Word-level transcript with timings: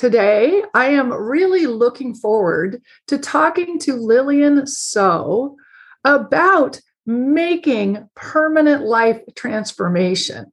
Today, 0.00 0.62
I 0.72 0.86
am 0.86 1.12
really 1.12 1.66
looking 1.66 2.14
forward 2.14 2.80
to 3.08 3.18
talking 3.18 3.78
to 3.80 3.96
Lillian 3.96 4.66
So 4.66 5.56
about 6.04 6.80
making 7.04 8.08
permanent 8.14 8.82
life 8.82 9.20
transformation. 9.36 10.50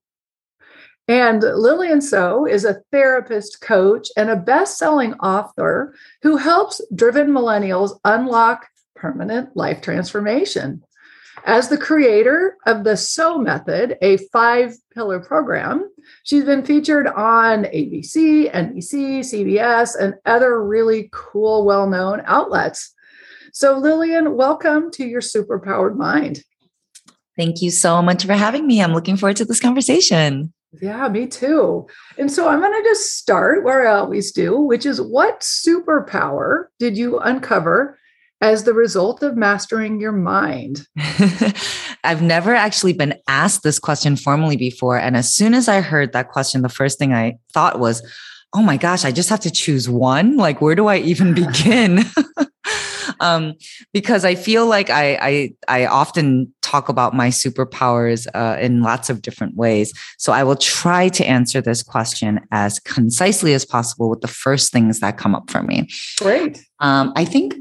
And 1.07 1.41
Lillian 1.41 2.01
So 2.01 2.45
is 2.45 2.65
a 2.65 2.81
therapist, 2.91 3.61
coach, 3.61 4.09
and 4.17 4.29
a 4.29 4.35
best 4.35 4.77
selling 4.77 5.13
author 5.13 5.95
who 6.23 6.35
helps 6.35 6.81
driven 6.93 7.29
millennials 7.29 7.97
unlock 8.03 8.67
permanent 8.97 9.55
life 9.55 9.81
transformation. 9.81 10.83
As 11.47 11.69
the 11.69 11.77
creator 11.77 12.57
of 12.65 12.83
the 12.83 12.97
SO 12.97 13.37
Method, 13.37 13.97
a 14.01 14.17
five 14.33 14.75
pillar 14.93 15.21
program, 15.21 15.89
she's 16.23 16.43
been 16.43 16.65
featured 16.65 17.07
on 17.07 17.63
ABC, 17.63 18.53
NBC, 18.53 19.19
CBS, 19.19 19.95
and 19.97 20.15
other 20.25 20.61
really 20.61 21.07
cool, 21.13 21.63
well 21.63 21.89
known 21.89 22.21
outlets. 22.25 22.93
So, 23.53 23.77
Lillian, 23.77 24.35
welcome 24.35 24.91
to 24.91 25.07
your 25.07 25.21
superpowered 25.21 25.95
mind. 25.95 26.43
Thank 27.37 27.61
you 27.61 27.71
so 27.71 28.01
much 28.01 28.25
for 28.25 28.33
having 28.33 28.67
me. 28.67 28.81
I'm 28.81 28.93
looking 28.93 29.15
forward 29.15 29.37
to 29.37 29.45
this 29.45 29.61
conversation. 29.61 30.51
Yeah, 30.81 31.07
me 31.07 31.27
too. 31.27 31.87
And 32.17 32.29
so 32.29 32.49
I'm 32.49 32.59
going 32.59 32.73
to 32.73 32.89
just 32.89 33.15
start 33.15 33.63
where 33.63 33.87
I 33.87 33.93
always 33.93 34.33
do, 34.33 34.59
which 34.59 34.85
is 34.85 34.99
what 34.99 35.39
superpower 35.39 36.65
did 36.77 36.97
you 36.97 37.19
uncover 37.19 37.97
as 38.41 38.63
the 38.63 38.73
result 38.73 39.23
of 39.23 39.35
mastering 39.35 39.99
your 39.99 40.11
mind? 40.11 40.87
I've 42.03 42.21
never 42.21 42.53
actually 42.53 42.93
been 42.93 43.15
asked 43.27 43.63
this 43.63 43.79
question 43.79 44.15
formally 44.15 44.57
before. 44.57 44.97
And 44.97 45.17
as 45.17 45.33
soon 45.33 45.53
as 45.53 45.67
I 45.67 45.81
heard 45.81 46.13
that 46.13 46.29
question, 46.29 46.61
the 46.61 46.69
first 46.69 46.99
thing 46.99 47.13
I 47.13 47.37
thought 47.53 47.79
was, 47.79 48.01
oh 48.53 48.61
my 48.61 48.77
gosh, 48.77 49.05
I 49.05 49.11
just 49.11 49.29
have 49.29 49.41
to 49.41 49.51
choose 49.51 49.89
one. 49.89 50.37
Like, 50.37 50.61
where 50.61 50.75
do 50.75 50.87
I 50.87 50.97
even 50.97 51.33
begin? 51.33 52.03
um, 53.19 53.53
because 53.93 54.25
I 54.25 54.35
feel 54.35 54.65
like 54.65 54.89
I, 54.89 55.17
I, 55.21 55.51
I 55.67 55.85
often 55.85 56.53
talk 56.61 56.89
about 56.89 57.13
my 57.13 57.29
superpowers 57.29 58.27
uh, 58.33 58.57
in 58.59 58.81
lots 58.81 59.09
of 59.09 59.21
different 59.21 59.55
ways. 59.55 59.93
So 60.17 60.33
I 60.33 60.43
will 60.43 60.55
try 60.55 61.09
to 61.09 61.25
answer 61.25 61.61
this 61.61 61.81
question 61.81 62.41
as 62.51 62.79
concisely 62.79 63.53
as 63.53 63.65
possible 63.65 64.09
with 64.09 64.21
the 64.21 64.27
first 64.27 64.71
things 64.71 64.99
that 64.99 65.17
come 65.17 65.33
up 65.33 65.49
for 65.49 65.63
me. 65.63 65.87
Great. 66.17 66.61
Um, 66.79 67.13
I 67.15 67.25
think 67.25 67.55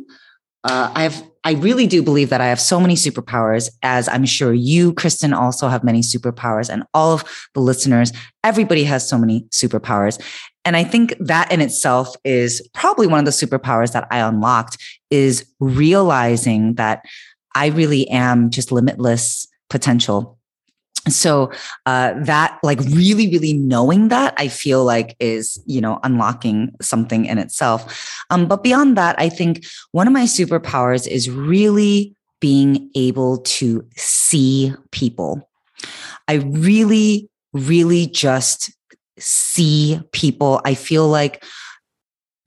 uh, 0.69 0.93
I've 0.95 1.23
I 1.45 1.53
really 1.53 1.87
do 1.87 2.03
believe 2.03 2.31
that 2.31 2.41
I 2.41 2.47
have 2.49 2.61
so 2.61 2.81
many 2.81 2.95
superpowers, 2.95 3.71
as 3.85 4.09
I'm 4.09 4.25
sure 4.25 4.53
you, 4.53 4.93
Kristin, 4.93 5.33
also 5.33 5.69
have 5.69 5.85
many 5.85 6.01
superpowers, 6.01 6.69
and 6.69 6.83
all 6.93 7.13
of 7.13 7.25
the 7.55 7.61
listeners, 7.61 8.11
everybody 8.43 8.83
has 8.83 9.09
so 9.09 9.17
many 9.17 9.47
superpowers. 9.53 10.21
And 10.65 10.77
I 10.77 10.83
think 10.83 11.15
that 11.21 11.53
in 11.53 11.61
itself 11.61 12.17
is 12.25 12.69
probably 12.75 13.07
one 13.07 13.21
of 13.21 13.25
the 13.25 13.31
superpowers 13.31 13.93
that 13.93 14.09
I 14.11 14.19
unlocked 14.19 14.77
is 15.09 15.47
realizing 15.61 16.75
that 16.75 17.05
I 17.55 17.67
really 17.67 18.09
am 18.09 18.51
just 18.51 18.73
limitless 18.73 19.47
potential 19.71 20.36
so 21.09 21.51
uh, 21.87 22.15
that 22.25 22.59
like 22.63 22.81
really 22.81 23.29
really 23.29 23.53
knowing 23.53 24.09
that 24.09 24.35
i 24.39 24.49
feel 24.49 24.85
like 24.85 25.17
is 25.21 25.63
you 25.67 25.81
know 25.81 25.99
unlocking 26.03 26.73
something 26.81 27.27
in 27.27 27.39
itself. 27.39 28.25
Um, 28.31 28.47
but 28.47 28.63
beyond 28.63 28.97
that 28.97 29.17
i 29.19 29.29
think 29.29 29.65
one 29.93 30.07
of 30.07 30.13
my 30.13 30.25
superpowers 30.25 31.07
is 31.07 31.31
really 31.31 32.15
being 32.41 32.91
able 32.95 33.39
to 33.39 33.83
see 33.97 34.73
people. 34.91 35.49
I 36.29 36.35
really 36.35 37.31
really 37.53 38.07
just 38.07 38.73
see 39.19 40.01
people. 40.13 40.61
I 40.65 40.75
feel 40.75 41.09
like 41.09 41.43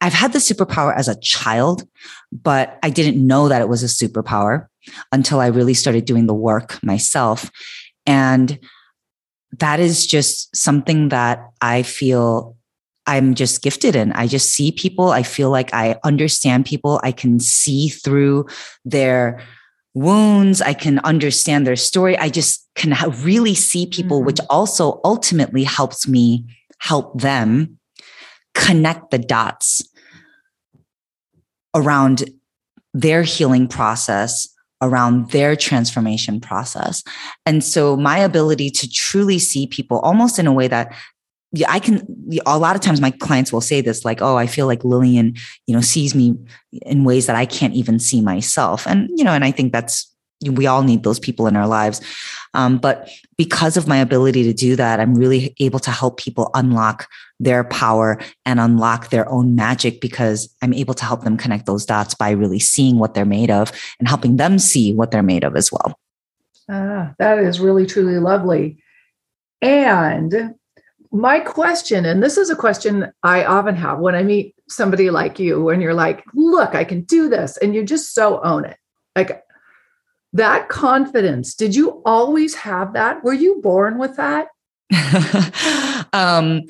i've 0.02 0.14
had 0.14 0.34
the 0.34 0.40
superpower 0.40 0.96
as 0.96 1.08
a 1.08 1.20
child 1.20 1.88
but 2.32 2.78
i 2.84 2.90
didn't 2.90 3.26
know 3.26 3.48
that 3.50 3.62
it 3.62 3.70
was 3.70 3.84
a 3.84 3.88
superpower 3.88 4.68
until 5.12 5.40
i 5.40 5.48
really 5.48 5.74
started 5.74 6.06
doing 6.06 6.26
the 6.26 6.34
work 6.34 6.82
myself 6.84 7.52
and 8.10 8.58
that 9.60 9.80
is 9.80 10.08
just 10.08 10.56
something 10.56 11.10
that 11.10 11.48
I 11.62 11.84
feel 11.84 12.58
I'm 13.06 13.36
just 13.36 13.62
gifted 13.62 13.96
in. 13.96 14.12
I 14.14 14.26
just 14.26 14.50
see 14.50 14.72
people. 14.72 15.10
I 15.10 15.22
feel 15.22 15.52
like 15.52 15.74
I 15.74 16.00
understand 16.04 16.66
people. 16.66 17.00
I 17.04 17.12
can 17.12 17.40
see 17.40 17.90
through 17.90 18.48
their 18.84 19.42
wounds. 19.94 20.60
I 20.62 20.74
can 20.74 21.00
understand 21.00 21.68
their 21.68 21.76
story. 21.76 22.18
I 22.18 22.30
just 22.30 22.68
can 22.76 22.96
really 23.24 23.54
see 23.54 23.86
people, 23.86 24.18
mm-hmm. 24.18 24.28
which 24.28 24.40
also 24.50 25.00
ultimately 25.04 25.64
helps 25.64 26.08
me 26.08 26.46
help 26.80 27.20
them 27.22 27.78
connect 28.56 29.12
the 29.12 29.20
dots 29.20 29.88
around 31.76 32.26
their 32.94 33.22
healing 33.22 33.68
process 33.68 34.48
around 34.82 35.32
their 35.32 35.56
transformation 35.56 36.40
process. 36.40 37.04
And 37.46 37.64
so 37.64 37.98
my 37.98 38.18
ability 38.20 38.70
to 38.72 38.90
truly 38.90 39.40
see 39.40 39.68
people 39.68 40.00
almost 40.00 40.40
in 40.40 40.48
a 40.48 40.54
way 40.54 40.68
that 40.68 40.94
I 41.68 41.80
can 41.80 42.06
a 42.46 42.60
lot 42.60 42.76
of 42.76 42.82
times 42.82 43.02
my 43.02 43.10
clients 43.10 43.52
will 43.52 43.62
say 43.62 43.82
this 43.82 44.06
like, 44.06 44.22
oh, 44.22 44.38
I 44.38 44.46
feel 44.46 44.68
like 44.68 44.84
Lillian, 44.84 45.36
you 45.66 45.74
know, 45.74 45.82
sees 45.82 46.14
me 46.14 46.36
in 46.84 47.04
ways 47.04 47.26
that 47.26 47.36
I 47.36 47.46
can't 47.46 47.74
even 47.74 47.98
see 47.98 48.22
myself. 48.22 48.86
And, 48.86 49.10
you 49.16 49.24
know, 49.24 49.32
and 49.32 49.44
I 49.44 49.52
think 49.52 49.74
that's 49.74 50.14
we 50.46 50.68
all 50.68 50.84
need 50.84 51.04
those 51.04 51.20
people 51.20 51.48
in 51.48 51.56
our 51.56 51.68
lives. 51.68 52.02
Um, 52.54 52.78
but 52.78 53.10
because 53.38 53.78
of 53.78 53.88
my 53.88 53.98
ability 53.98 54.44
to 54.44 54.54
do 54.54 54.76
that, 54.76 55.00
I'm 55.00 55.16
really 55.16 55.56
able 55.60 55.80
to 55.80 55.92
help 55.92 56.18
people 56.18 56.50
unlock 56.54 57.08
their 57.40 57.64
power 57.64 58.20
and 58.46 58.60
unlock 58.60 59.10
their 59.10 59.30
own 59.30 59.56
magic 59.56 60.02
because 60.02 60.54
I'm 60.62 60.74
able 60.74 60.94
to 60.96 61.06
help 61.06 61.24
them 61.24 61.38
connect 61.38 61.66
those 61.66 61.86
dots 61.86 62.16
by 62.16 62.32
really 62.32 62.60
seeing 62.60 62.98
what 62.98 63.14
they're 63.14 63.26
made 63.26 63.52
of 63.52 63.72
and 64.00 64.08
helping 64.08 64.38
them 64.38 64.60
see 64.60 64.94
what 64.94 65.12
they're 65.12 65.24
made 65.24 65.44
of 65.44 65.56
as 65.56 65.72
well. 65.72 66.00
Ah, 66.70 67.14
that 67.18 67.40
is 67.40 67.60
really, 67.60 67.86
truly 67.86 68.20
lovely. 68.20 68.82
And 69.62 70.56
my 71.12 71.40
question, 71.40 72.06
and 72.06 72.22
this 72.22 72.38
is 72.38 72.50
a 72.50 72.56
question 72.56 73.12
I 73.24 73.44
often 73.44 73.76
have 73.76 74.00
when 74.00 74.16
I 74.16 74.24
meet 74.24 74.56
somebody 74.68 75.10
like 75.10 75.40
you, 75.40 75.70
and 75.70 75.82
you're 75.82 75.94
like, 75.94 76.24
look, 76.36 76.76
I 76.76 76.84
can 76.84 77.02
do 77.02 77.30
this. 77.30 77.58
And 77.58 77.74
you 77.74 77.84
just 77.84 78.14
so 78.14 78.42
own 78.44 78.66
it. 78.66 78.78
Like, 79.16 79.44
that 80.34 80.70
confidence 80.70 81.56
did 81.56 81.76
you 81.76 82.02
always 82.06 82.56
have 82.56 82.94
that? 82.94 83.24
Were 83.24 83.34
you 83.34 83.60
born 83.62 83.98
with 83.98 84.18
that? 84.18 84.48
Um 86.14 86.64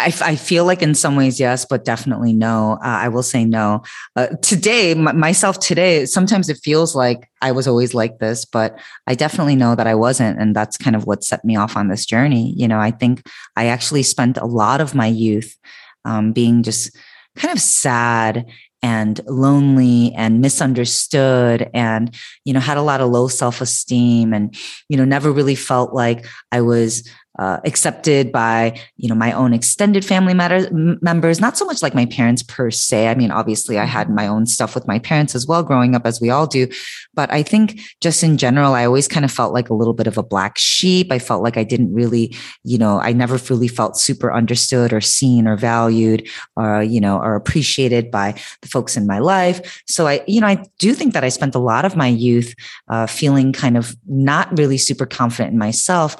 I, 0.00 0.36
feel 0.36 0.64
like 0.64 0.82
in 0.82 0.94
some 0.94 1.16
ways 1.16 1.38
yes 1.38 1.64
but 1.64 1.84
definitely 1.84 2.32
no. 2.32 2.78
Uh, 2.82 2.98
i 3.04 3.08
will 3.08 3.22
say 3.22 3.44
no. 3.44 3.82
Uh, 4.16 4.28
today 4.42 4.92
m- 4.92 5.18
myself 5.18 5.58
today 5.60 6.04
sometimes 6.04 6.48
it 6.48 6.58
feels 6.62 6.94
like 6.94 7.30
i 7.40 7.52
was 7.52 7.66
always 7.66 7.94
like 7.94 8.18
this 8.18 8.44
but 8.44 8.78
i 9.06 9.14
definitely 9.14 9.56
know 9.56 9.74
that 9.74 9.86
i 9.86 9.94
wasn't 9.94 10.38
and 10.38 10.54
that's 10.54 10.76
kind 10.76 10.96
of 10.96 11.06
what 11.06 11.24
set 11.24 11.44
me 11.44 11.56
off 11.56 11.76
on 11.76 11.88
this 11.88 12.04
journey. 12.04 12.54
You 12.56 12.68
know 12.68 12.80
i 12.80 12.90
think 12.90 13.26
i 13.56 13.66
actually 13.66 14.02
spent 14.02 14.36
a 14.36 14.46
lot 14.46 14.80
of 14.80 14.94
my 14.94 15.06
youth 15.06 15.56
um, 16.04 16.32
being 16.32 16.62
just 16.62 16.96
kind 17.36 17.52
of 17.52 17.60
sad 17.60 18.46
and 18.84 19.18
lonely 19.26 20.12
and 20.14 20.42
misunderstood 20.42 21.70
and 21.72 22.14
you 22.44 22.52
know 22.52 22.60
had 22.60 22.76
a 22.76 22.82
lot 22.82 23.00
of 23.00 23.08
low 23.08 23.28
self-esteem 23.28 24.34
and 24.34 24.54
you 24.90 24.96
know 24.98 25.06
never 25.06 25.32
really 25.32 25.54
felt 25.54 25.94
like 25.94 26.26
i 26.52 26.60
was 26.60 27.08
uh, 27.38 27.58
accepted 27.64 28.30
by 28.30 28.78
you 28.96 29.08
know 29.08 29.14
my 29.14 29.32
own 29.32 29.52
extended 29.52 30.04
family 30.04 30.34
matters, 30.34 30.68
members 30.70 31.40
not 31.40 31.58
so 31.58 31.64
much 31.64 31.82
like 31.82 31.94
my 31.94 32.06
parents 32.06 32.42
per 32.42 32.70
se. 32.70 33.08
I 33.08 33.14
mean 33.14 33.30
obviously 33.30 33.78
i 33.78 33.84
had 33.84 34.08
my 34.08 34.26
own 34.26 34.46
stuff 34.46 34.74
with 34.74 34.86
my 34.86 34.98
parents 34.98 35.34
as 35.34 35.46
well 35.46 35.62
growing 35.62 35.94
up 35.94 36.06
as 36.06 36.20
we 36.20 36.30
all 36.30 36.46
do. 36.46 36.68
But 37.12 37.32
i 37.32 37.42
think 37.42 37.80
just 38.00 38.22
in 38.22 38.38
general 38.38 38.74
i 38.74 38.84
always 38.84 39.08
kind 39.08 39.24
of 39.24 39.32
felt 39.32 39.52
like 39.52 39.68
a 39.68 39.74
little 39.74 39.94
bit 39.94 40.06
of 40.06 40.16
a 40.16 40.22
black 40.22 40.58
sheep. 40.58 41.10
I 41.10 41.18
felt 41.18 41.42
like 41.42 41.56
i 41.56 41.64
didn't 41.64 41.92
really 41.92 42.36
you 42.62 42.78
know 42.78 43.00
i 43.00 43.12
never 43.12 43.36
really 43.50 43.68
felt 43.68 43.98
super 43.98 44.32
understood 44.32 44.92
or 44.92 45.00
seen 45.00 45.48
or 45.48 45.56
valued 45.56 46.28
or 46.56 46.82
you 46.82 47.00
know 47.00 47.18
or 47.18 47.34
appreciated 47.34 48.10
by 48.10 48.40
the 48.62 48.68
folks 48.68 48.96
in 48.96 49.06
my 49.06 49.18
life. 49.18 49.82
So 49.88 50.06
i 50.06 50.22
you 50.28 50.40
know 50.40 50.46
i 50.46 50.64
do 50.78 50.94
think 50.94 51.14
that 51.14 51.24
i 51.24 51.28
spent 51.28 51.54
a 51.54 51.58
lot 51.58 51.84
of 51.84 51.96
my 51.96 52.06
youth 52.08 52.54
uh, 52.88 53.06
feeling 53.06 53.52
kind 53.52 53.76
of 53.76 53.96
not 54.06 54.56
really 54.56 54.78
super 54.78 55.06
confident 55.06 55.52
in 55.52 55.58
myself 55.58 56.16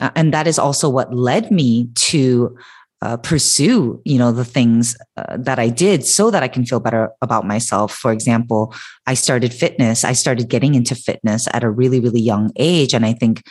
uh, 0.00 0.10
and 0.14 0.32
that 0.32 0.46
is 0.46 0.58
also 0.58 0.88
what 0.88 1.14
led 1.14 1.50
me 1.50 1.90
to 1.94 2.56
uh, 3.00 3.16
pursue 3.16 4.02
you 4.04 4.18
know 4.18 4.32
the 4.32 4.44
things 4.44 4.96
uh, 5.16 5.36
that 5.38 5.58
i 5.58 5.68
did 5.68 6.04
so 6.04 6.30
that 6.30 6.42
i 6.42 6.48
can 6.48 6.64
feel 6.66 6.80
better 6.80 7.10
about 7.22 7.46
myself. 7.46 7.92
For 7.92 8.10
example 8.10 8.74
i 9.06 9.14
started 9.14 9.54
fitness. 9.54 10.04
I 10.04 10.14
started 10.14 10.48
getting 10.48 10.74
into 10.74 10.94
fitness 10.94 11.46
at 11.52 11.62
a 11.62 11.70
really 11.70 12.00
really 12.00 12.20
young 12.20 12.50
age. 12.56 12.94
And 12.94 13.06
i 13.06 13.12
think 13.12 13.44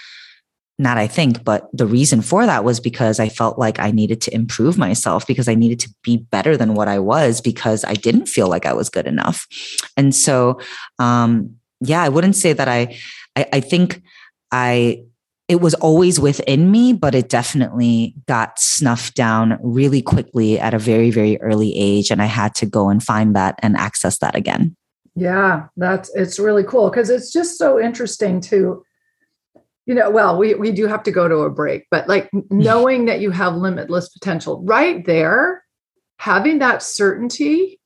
not 0.79 0.97
I 0.97 1.07
think, 1.07 1.43
but 1.43 1.67
the 1.73 1.87
reason 1.87 2.21
for 2.21 2.45
that 2.45 2.63
was 2.63 2.79
because 2.79 3.19
I 3.19 3.29
felt 3.29 3.57
like 3.57 3.79
I 3.79 3.89
needed 3.89 4.21
to 4.21 4.33
improve 4.33 4.77
myself 4.77 5.25
because 5.25 5.47
I 5.47 5.55
needed 5.55 5.79
to 5.81 5.93
be 6.03 6.17
better 6.17 6.55
than 6.55 6.75
what 6.75 6.87
I 6.87 6.99
was 6.99 7.41
because 7.41 7.83
I 7.83 7.95
didn't 7.95 8.27
feel 8.27 8.47
like 8.47 8.65
I 8.65 8.73
was 8.73 8.89
good 8.89 9.07
enough. 9.07 9.47
And 9.95 10.13
so, 10.13 10.59
um, 10.99 11.55
yeah, 11.81 12.03
I 12.03 12.09
wouldn't 12.09 12.35
say 12.35 12.53
that 12.53 12.67
I, 12.67 12.95
I, 13.35 13.47
I 13.53 13.59
think 13.59 14.03
I, 14.51 15.03
it 15.47 15.61
was 15.61 15.73
always 15.75 16.19
within 16.19 16.71
me, 16.71 16.91
but 16.91 17.15
it 17.15 17.29
definitely 17.29 18.13
got 18.27 18.59
snuffed 18.59 19.15
down 19.15 19.57
really 19.61 20.01
quickly 20.01 20.59
at 20.59 20.73
a 20.73 20.79
very, 20.79 21.09
very 21.09 21.39
early 21.41 21.73
age. 21.77 22.11
And 22.11 22.21
I 22.21 22.25
had 22.25 22.53
to 22.55 22.65
go 22.65 22.89
and 22.89 23.01
find 23.01 23.35
that 23.35 23.55
and 23.59 23.77
access 23.77 24.17
that 24.19 24.35
again. 24.35 24.75
Yeah, 25.15 25.67
that's 25.77 26.13
it's 26.13 26.37
really 26.37 26.63
cool 26.63 26.89
because 26.89 27.09
it's 27.09 27.31
just 27.31 27.57
so 27.57 27.79
interesting 27.79 28.39
to 28.41 28.83
you 29.87 29.95
know 29.95 30.11
well 30.11 30.37
we 30.37 30.53
we 30.53 30.69
do 30.71 30.85
have 30.85 31.01
to 31.03 31.11
go 31.11 31.27
to 31.27 31.37
a 31.37 31.49
break 31.49 31.85
but 31.89 32.07
like 32.07 32.29
knowing 32.51 33.05
that 33.05 33.21
you 33.21 33.31
have 33.31 33.55
limitless 33.55 34.09
potential 34.09 34.61
right 34.65 35.05
there 35.05 35.63
having 36.19 36.59
that 36.59 36.83
certainty 36.83 37.79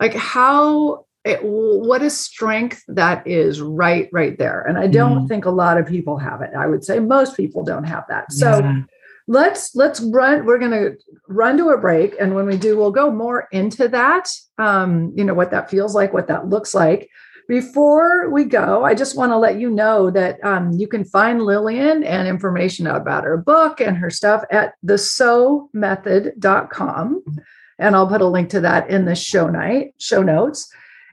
like 0.00 0.14
how 0.14 1.05
it, 1.26 1.40
what 1.42 2.02
a 2.02 2.10
strength 2.10 2.82
that 2.88 3.26
is 3.26 3.60
right 3.60 4.08
right 4.12 4.38
there 4.38 4.62
and 4.62 4.78
i 4.78 4.86
don't 4.86 5.24
mm. 5.24 5.28
think 5.28 5.44
a 5.44 5.50
lot 5.50 5.76
of 5.76 5.86
people 5.86 6.16
have 6.16 6.40
it 6.40 6.50
i 6.56 6.66
would 6.66 6.84
say 6.84 6.98
most 6.98 7.36
people 7.36 7.64
don't 7.64 7.84
have 7.84 8.04
that 8.08 8.30
so 8.32 8.60
yeah. 8.60 8.82
let's 9.26 9.74
let's 9.74 10.00
run 10.00 10.46
we're 10.46 10.58
going 10.58 10.70
to 10.70 10.96
run 11.28 11.58
to 11.58 11.70
a 11.70 11.78
break 11.78 12.14
and 12.20 12.34
when 12.34 12.46
we 12.46 12.56
do 12.56 12.76
we'll 12.76 12.92
go 12.92 13.10
more 13.10 13.48
into 13.50 13.88
that 13.88 14.28
um 14.58 15.12
you 15.16 15.24
know 15.24 15.34
what 15.34 15.50
that 15.50 15.68
feels 15.68 15.94
like 15.94 16.12
what 16.12 16.28
that 16.28 16.48
looks 16.48 16.74
like 16.74 17.10
before 17.48 18.30
we 18.30 18.44
go, 18.44 18.84
I 18.84 18.94
just 18.94 19.16
want 19.16 19.30
to 19.30 19.38
let 19.38 19.60
you 19.60 19.70
know 19.70 20.10
that 20.10 20.44
um, 20.44 20.72
you 20.72 20.88
can 20.88 21.04
find 21.04 21.40
Lillian 21.40 22.02
and 22.02 22.26
information 22.26 22.88
about 22.88 23.22
her 23.22 23.36
book 23.36 23.80
and 23.80 23.96
her 23.96 24.10
stuff 24.10 24.42
at 24.50 24.74
thesomethod.com. 24.84 27.22
And 27.78 27.94
I'll 27.94 28.08
put 28.08 28.22
a 28.22 28.26
link 28.26 28.48
to 28.50 28.58
that 28.62 28.90
in 28.90 29.04
the 29.04 29.14
show 29.14 29.48
night, 29.48 29.94
show 29.98 30.24
notes. 30.24 30.68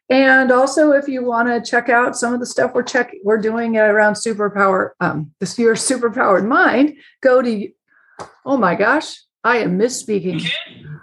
And 0.10 0.52
also, 0.52 0.92
if 0.92 1.08
you 1.08 1.24
want 1.24 1.48
to 1.48 1.70
check 1.70 1.90
out 1.90 2.16
some 2.16 2.34
of 2.34 2.40
the 2.40 2.46
stuff 2.46 2.74
we're 2.74 2.84
check 2.84 3.14
we're 3.24 3.38
doing 3.38 3.78
around 3.78 4.14
superpower, 4.14 4.92
um, 5.00 5.32
this 5.40 5.58
year's 5.58 5.82
superpowered 5.82 6.46
mind, 6.46 6.98
go 7.22 7.42
to 7.42 7.70
oh 8.46 8.58
my 8.58 8.76
gosh, 8.76 9.18
I 9.44 9.58
am 9.58 9.78
misspeaking. 9.78 10.50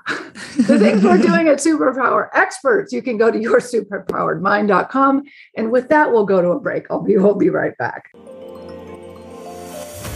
the 0.56 0.78
things 0.78 1.04
we're 1.04 1.18
doing 1.18 1.48
at 1.48 1.58
Superpower 1.58 2.28
Experts, 2.34 2.92
you 2.92 3.02
can 3.02 3.18
go 3.18 3.30
to 3.30 3.38
yoursuperpoweredmind.com. 3.38 5.22
And 5.56 5.70
with 5.70 5.88
that, 5.88 6.10
we'll 6.10 6.26
go 6.26 6.40
to 6.40 6.48
a 6.48 6.60
break. 6.60 6.86
I'll 6.90 7.02
be, 7.02 7.16
we'll 7.16 7.34
be 7.34 7.50
right 7.50 7.76
back. 7.78 8.10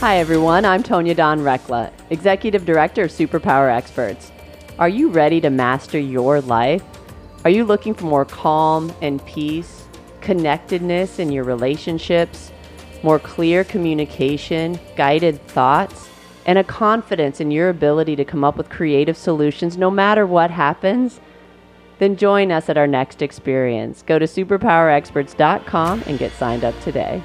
Hi, 0.01 0.17
everyone. 0.17 0.65
I'm 0.65 0.83
Tonya 0.83 1.17
Don 1.17 1.41
Rekla, 1.41 1.93
Executive 2.11 2.67
Director 2.67 3.05
of 3.05 3.11
Superpower 3.11 3.75
Experts. 3.75 4.33
Are 4.79 4.89
you 4.89 5.11
ready 5.11 5.41
to 5.41 5.51
master 5.51 5.99
your 5.99 6.41
life? 6.41 6.83
Are 7.45 7.51
you 7.51 7.65
looking 7.65 7.95
for 7.95 8.05
more 8.05 8.25
calm 8.25 8.93
and 9.03 9.25
peace, 9.27 9.87
connectedness 10.21 11.19
in 11.19 11.31
your 11.31 11.45
relationships, 11.45 12.51
more 13.03 13.19
clear 13.19 13.65
communication, 13.65 14.81
guided 14.97 15.47
thoughts? 15.49 16.09
and 16.47 16.59
a 16.59 16.65
confidence 16.65 17.41
in 17.41 17.51
your 17.51 17.69
ability 17.69 18.17
to 18.17 18.25
come 18.25 18.45
up 18.45 18.57
with 18.57 18.69
creative 18.69 19.17
solutions 19.17 19.77
no 19.77 19.91
matter 19.91 20.27
what 20.27 20.51
happens, 20.51 21.21
then 21.99 22.17
join 22.17 22.51
us 22.51 22.69
at 22.69 22.77
our 22.77 22.87
next 22.87 23.23
experience. 23.23 24.03
Go 24.03 24.19
to 24.19 24.27
superpowerexperts.com 24.27 26.03
and 26.07 26.19
get 26.19 26.33
signed 26.33 26.65
up 26.65 26.79
today. 26.81 27.23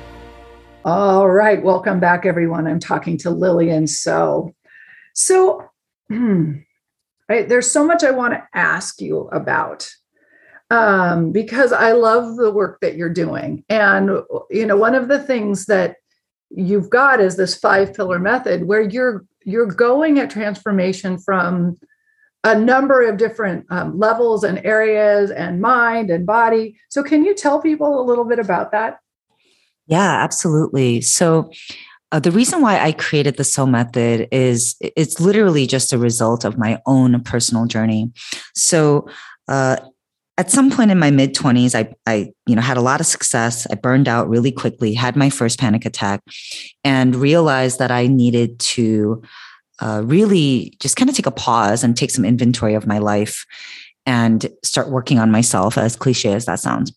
All 0.85 1.29
right. 1.29 1.61
Welcome 1.61 1.99
back, 1.99 2.25
everyone. 2.25 2.67
I'm 2.67 2.79
talking 2.79 3.17
to 3.19 3.29
Lillian 3.29 3.87
So. 3.87 4.53
So, 5.13 5.65
right, 6.09 6.63
there's 7.27 7.69
so 7.69 7.85
much 7.85 8.03
I 8.03 8.11
want 8.11 8.33
to 8.33 8.43
ask 8.53 9.01
you 9.01 9.27
about 9.33 9.89
um, 10.69 11.31
because 11.31 11.71
I 11.71 11.93
love 11.93 12.35
the 12.35 12.51
work 12.51 12.79
that 12.81 12.95
you're 12.95 13.09
doing. 13.09 13.63
And, 13.69 14.09
you 14.49 14.65
know, 14.65 14.77
one 14.77 14.95
of 14.95 15.07
the 15.07 15.19
things 15.19 15.65
that 15.65 15.95
you've 16.49 16.89
got 16.89 17.19
is 17.19 17.37
this 17.37 17.55
five 17.55 17.93
pillar 17.93 18.19
method 18.19 18.65
where 18.67 18.81
you're 18.81 19.25
you're 19.45 19.65
going 19.65 20.19
at 20.19 20.29
transformation 20.29 21.17
from 21.17 21.77
a 22.43 22.57
number 22.57 23.07
of 23.07 23.17
different 23.17 23.65
um, 23.69 23.97
levels 23.97 24.43
and 24.43 24.63
areas 24.65 25.31
and 25.31 25.61
mind 25.61 26.09
and 26.09 26.25
body 26.25 26.75
so 26.89 27.03
can 27.03 27.23
you 27.23 27.35
tell 27.35 27.61
people 27.61 28.01
a 28.01 28.03
little 28.03 28.25
bit 28.25 28.39
about 28.39 28.71
that 28.71 28.99
yeah 29.87 30.23
absolutely 30.23 31.01
so 31.01 31.51
uh, 32.11 32.19
the 32.19 32.31
reason 32.31 32.61
why 32.61 32.79
I 32.79 32.91
created 32.91 33.37
the 33.37 33.43
SO 33.43 33.67
Method 33.67 34.27
is 34.31 34.75
it's 34.81 35.19
literally 35.19 35.67
just 35.67 35.93
a 35.93 35.97
result 35.99 36.43
of 36.43 36.57
my 36.57 36.81
own 36.87 37.21
personal 37.21 37.67
journey. 37.67 38.11
So, 38.55 39.07
uh, 39.47 39.77
at 40.39 40.49
some 40.49 40.71
point 40.71 40.89
in 40.89 40.97
my 40.97 41.11
mid 41.11 41.35
20s 41.35 41.75
I, 41.75 41.93
I 42.07 42.31
you 42.47 42.55
know 42.55 42.61
had 42.61 42.77
a 42.77 42.81
lot 42.81 43.01
of 43.01 43.05
success. 43.05 43.67
I 43.69 43.75
burned 43.75 44.07
out 44.07 44.29
really 44.29 44.53
quickly 44.53 44.93
had 44.93 45.17
my 45.17 45.29
first 45.29 45.59
panic 45.59 45.85
attack 45.85 46.21
and 46.83 47.15
realized 47.15 47.77
that 47.79 47.91
i 47.91 48.07
needed 48.07 48.57
to 48.59 49.21
uh, 49.81 50.01
really 50.03 50.73
just 50.79 50.95
kind 50.95 51.09
of 51.09 51.15
take 51.15 51.25
a 51.25 51.31
pause 51.31 51.83
and 51.83 51.95
take 51.95 52.11
some 52.11 52.25
inventory 52.25 52.73
of 52.73 52.87
my 52.87 52.97
life 52.97 53.45
and 54.05 54.49
start 54.63 54.89
working 54.89 55.19
on 55.19 55.29
myself 55.29 55.77
as 55.77 55.95
cliche 55.95 56.33
as 56.33 56.45
that 56.45 56.59
sounds. 56.59 56.91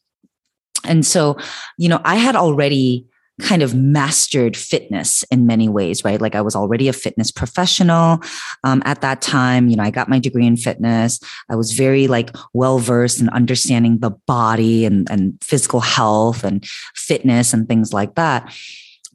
And 0.84 1.04
so 1.04 1.36
you 1.78 1.88
know 1.88 2.00
i 2.04 2.14
had 2.14 2.36
already 2.36 3.06
kind 3.42 3.62
of 3.62 3.74
mastered 3.74 4.56
fitness 4.56 5.24
in 5.24 5.46
many 5.46 5.68
ways, 5.68 6.04
right? 6.04 6.20
Like 6.20 6.34
I 6.34 6.40
was 6.40 6.56
already 6.56 6.88
a 6.88 6.92
fitness 6.92 7.30
professional 7.30 8.20
um, 8.64 8.82
at 8.84 9.00
that 9.00 9.20
time. 9.20 9.68
You 9.68 9.76
know, 9.76 9.82
I 9.82 9.90
got 9.90 10.08
my 10.08 10.18
degree 10.18 10.46
in 10.46 10.56
fitness. 10.56 11.20
I 11.50 11.56
was 11.56 11.72
very 11.72 12.06
like 12.06 12.30
well 12.54 12.78
versed 12.78 13.20
in 13.20 13.28
understanding 13.30 13.98
the 13.98 14.12
body 14.26 14.84
and, 14.84 15.10
and 15.10 15.36
physical 15.42 15.80
health 15.80 16.44
and 16.44 16.64
fitness 16.94 17.52
and 17.52 17.68
things 17.68 17.92
like 17.92 18.14
that. 18.14 18.54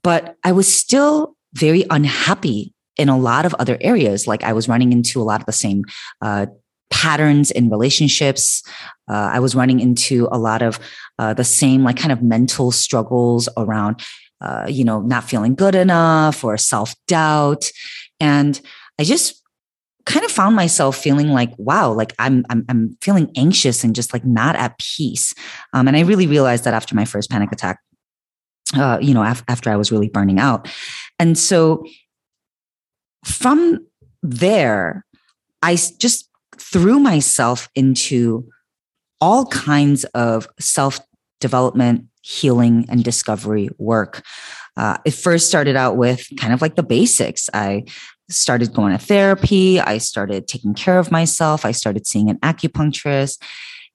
But 0.03 0.35
I 0.44 0.51
was 0.51 0.74
still 0.74 1.35
very 1.53 1.85
unhappy 1.89 2.74
in 2.97 3.09
a 3.09 3.18
lot 3.18 3.45
of 3.45 3.53
other 3.56 3.77
areas. 3.81 4.27
Like 4.27 4.44
I 4.44 4.53
was 4.53 4.68
running 4.68 4.91
into 4.91 5.21
a 5.21 5.24
lot 5.24 5.39
of 5.39 5.45
the 5.45 5.53
same 5.53 5.83
uh, 6.21 6.48
patterns 6.89 7.51
in 7.51 7.70
relationships. 7.70 8.63
Uh, 9.10 9.29
I 9.34 9.39
was 9.39 9.56
running 9.56 9.79
into 9.79 10.27
a 10.32 10.38
lot 10.38 10.62
of 10.62 10.79
uh, 11.20 11.34
the 11.34 11.44
same 11.44 11.84
like 11.84 11.98
kind 11.98 12.12
of 12.12 12.22
mental 12.22 12.72
struggles 12.72 13.50
around, 13.58 14.01
uh, 14.41 14.65
you 14.70 14.84
know, 14.84 15.01
not 15.01 15.24
feeling 15.24 15.56
good 15.56 15.75
enough 15.75 16.44
or 16.44 16.58
self 16.58 16.96
doubt, 17.08 17.70
and 18.20 18.60
I 19.00 19.03
just 19.03 19.41
kind 20.08 20.25
of 20.25 20.32
found 20.32 20.56
myself 20.56 20.96
feeling 20.96 21.27
like 21.34 21.51
wow 21.58 21.91
like 21.91 22.13
I'm, 22.17 22.46
I'm 22.50 22.63
i'm 22.70 22.98
feeling 23.01 23.29
anxious 23.36 23.84
and 23.84 23.94
just 23.94 24.13
like 24.13 24.25
not 24.25 24.56
at 24.56 24.79
peace. 24.79 25.34
Um, 25.74 25.88
and 25.88 25.98
i 25.98 26.01
really 26.01 26.27
realized 26.27 26.63
that 26.63 26.74
after 26.74 26.96
my 26.96 27.03
first 27.03 27.29
panic 27.29 27.51
attack 27.51 27.79
uh, 28.75 29.00
you 29.01 29.13
know 29.13 29.22
af- 29.22 29.44
after 29.50 29.70
i 29.70 29.75
was 29.75 29.91
really 29.91 30.08
burning 30.08 30.39
out. 30.39 30.70
And 31.20 31.38
so 31.38 31.86
from 33.25 33.86
there 34.24 35.06
i 35.62 35.75
just 35.75 36.26
threw 36.59 36.99
myself 36.99 37.69
into 37.75 38.47
all 39.19 39.45
kinds 39.47 40.03
of 40.05 40.47
self 40.59 40.99
development, 41.39 42.05
healing, 42.21 42.85
and 42.89 43.03
discovery 43.03 43.69
work. 43.77 44.23
Uh, 44.75 44.97
it 45.05 45.11
first 45.11 45.47
started 45.47 45.75
out 45.75 45.97
with 45.97 46.27
kind 46.37 46.53
of 46.53 46.61
like 46.61 46.75
the 46.75 46.83
basics. 46.83 47.49
I 47.53 47.85
started 48.29 48.73
going 48.73 48.91
to 48.91 49.03
therapy. 49.03 49.79
I 49.79 49.97
started 49.97 50.47
taking 50.47 50.73
care 50.73 50.99
of 50.99 51.11
myself. 51.11 51.65
I 51.65 51.71
started 51.71 52.05
seeing 52.05 52.29
an 52.29 52.37
acupuncturist. 52.39 53.41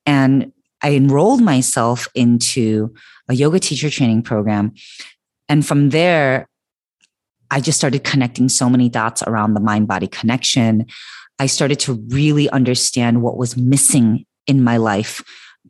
And 0.06 0.52
I 0.82 0.94
enrolled 0.94 1.42
myself 1.42 2.08
into 2.14 2.94
a 3.28 3.34
yoga 3.34 3.60
teacher 3.60 3.90
training 3.90 4.22
program. 4.22 4.72
And 5.48 5.64
from 5.64 5.90
there, 5.90 6.48
I 7.50 7.60
just 7.60 7.78
started 7.78 8.02
connecting 8.02 8.48
so 8.48 8.68
many 8.70 8.88
dots 8.88 9.22
around 9.22 9.54
the 9.54 9.60
mind 9.60 9.86
body 9.86 10.06
connection. 10.06 10.86
I 11.38 11.46
started 11.46 11.80
to 11.80 11.94
really 12.08 12.48
understand 12.50 13.22
what 13.22 13.36
was 13.36 13.56
missing 13.56 14.26
in 14.46 14.62
my 14.62 14.76
life 14.76 15.22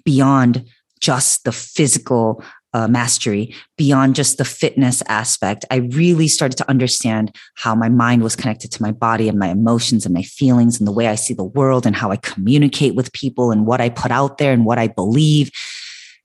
beyond 0.04 0.64
just 1.00 1.45
the 1.45 1.52
physical 1.52 2.42
uh, 2.75 2.88
mastery, 2.88 3.54
beyond 3.76 4.14
just 4.14 4.38
the 4.38 4.45
fitness 4.45 5.02
aspect. 5.09 5.64
I 5.71 5.76
really 5.76 6.28
started 6.28 6.57
to 6.59 6.71
understand 6.71 7.37
how 7.54 7.75
my 7.75 7.88
mind 7.88 8.23
was 8.23 8.37
connected 8.37 8.73
to 8.73 8.83
my 8.83 8.92
body 8.92 9.28
and 9.28 9.38
my 9.38 9.49
emotions 9.49 10.07
and 10.07 10.14
my 10.14 10.23
feelings 10.23 10.78
and 10.78 10.87
the 10.87 10.92
way 10.92 11.09
I 11.09 11.16
see 11.16 11.35
the 11.35 11.45
world 11.45 11.85
and 11.85 11.95
how 11.95 12.11
I 12.11 12.16
communicate 12.16 12.95
with 12.95 13.12
people 13.12 13.50
and 13.50 13.66
what 13.66 13.81
I 13.81 13.90
put 13.90 14.11
out 14.11 14.38
there 14.38 14.52
and 14.52 14.64
what 14.64 14.78
I 14.78 14.88
believe 14.88 15.50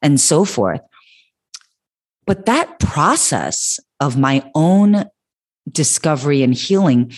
and 0.01 0.19
so 0.19 0.45
forth. 0.45 0.81
But 2.25 2.45
that 2.45 2.79
process 2.79 3.79
of 3.99 4.17
my 4.17 4.49
own 4.53 5.05
discovery 5.69 6.43
and 6.43 6.53
healing 6.53 7.11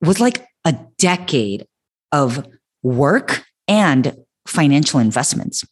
was 0.00 0.20
like 0.20 0.46
a 0.64 0.76
decade 0.98 1.66
of 2.12 2.46
work 2.82 3.44
and 3.68 4.16
financial 4.46 5.00
investments. 5.00 5.64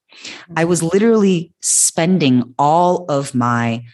I 0.56 0.64
was 0.64 0.82
literally 0.82 1.52
spending 1.61 2.54
all 2.59 3.04
of 3.09 3.35
my 3.35 3.85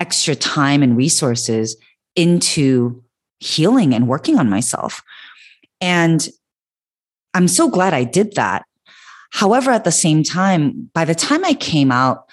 extra 0.00 0.34
time 0.34 0.82
and 0.82 0.96
resources 0.96 1.76
into 2.16 3.02
healing 3.40 3.94
and 3.94 4.08
working 4.08 4.38
on 4.38 4.48
myself. 4.48 5.02
And 5.80 6.28
I'm 7.34 7.48
so 7.48 7.68
glad 7.68 7.92
I 7.92 8.04
did 8.04 8.34
that. 8.34 8.64
However, 9.32 9.72
at 9.72 9.84
the 9.84 9.92
same 9.92 10.22
time, 10.22 10.90
by 10.94 11.04
the 11.04 11.14
time 11.14 11.44
I 11.44 11.54
came 11.54 11.90
out 11.90 12.24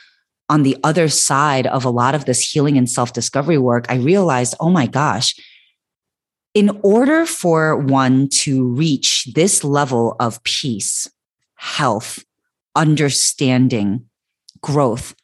on 0.49 0.63
the 0.63 0.77
other 0.83 1.09
side 1.09 1.65
of 1.65 1.83
a 1.83 1.89
lot 1.89 2.13
of 2.13 2.25
this 2.25 2.51
healing 2.51 2.77
and 2.77 2.89
self 2.89 3.13
discovery 3.13 3.57
work, 3.57 3.85
I 3.89 3.95
realized, 3.95 4.53
oh 4.59 4.69
my 4.69 4.85
gosh, 4.85 5.35
in 6.53 6.79
order 6.83 7.25
for 7.25 7.77
one 7.77 8.27
to 8.29 8.65
reach 8.65 9.29
this 9.33 9.63
level 9.63 10.15
of 10.19 10.43
peace, 10.43 11.09
health, 11.55 12.23
understanding, 12.75 14.05
growth, 14.61 15.15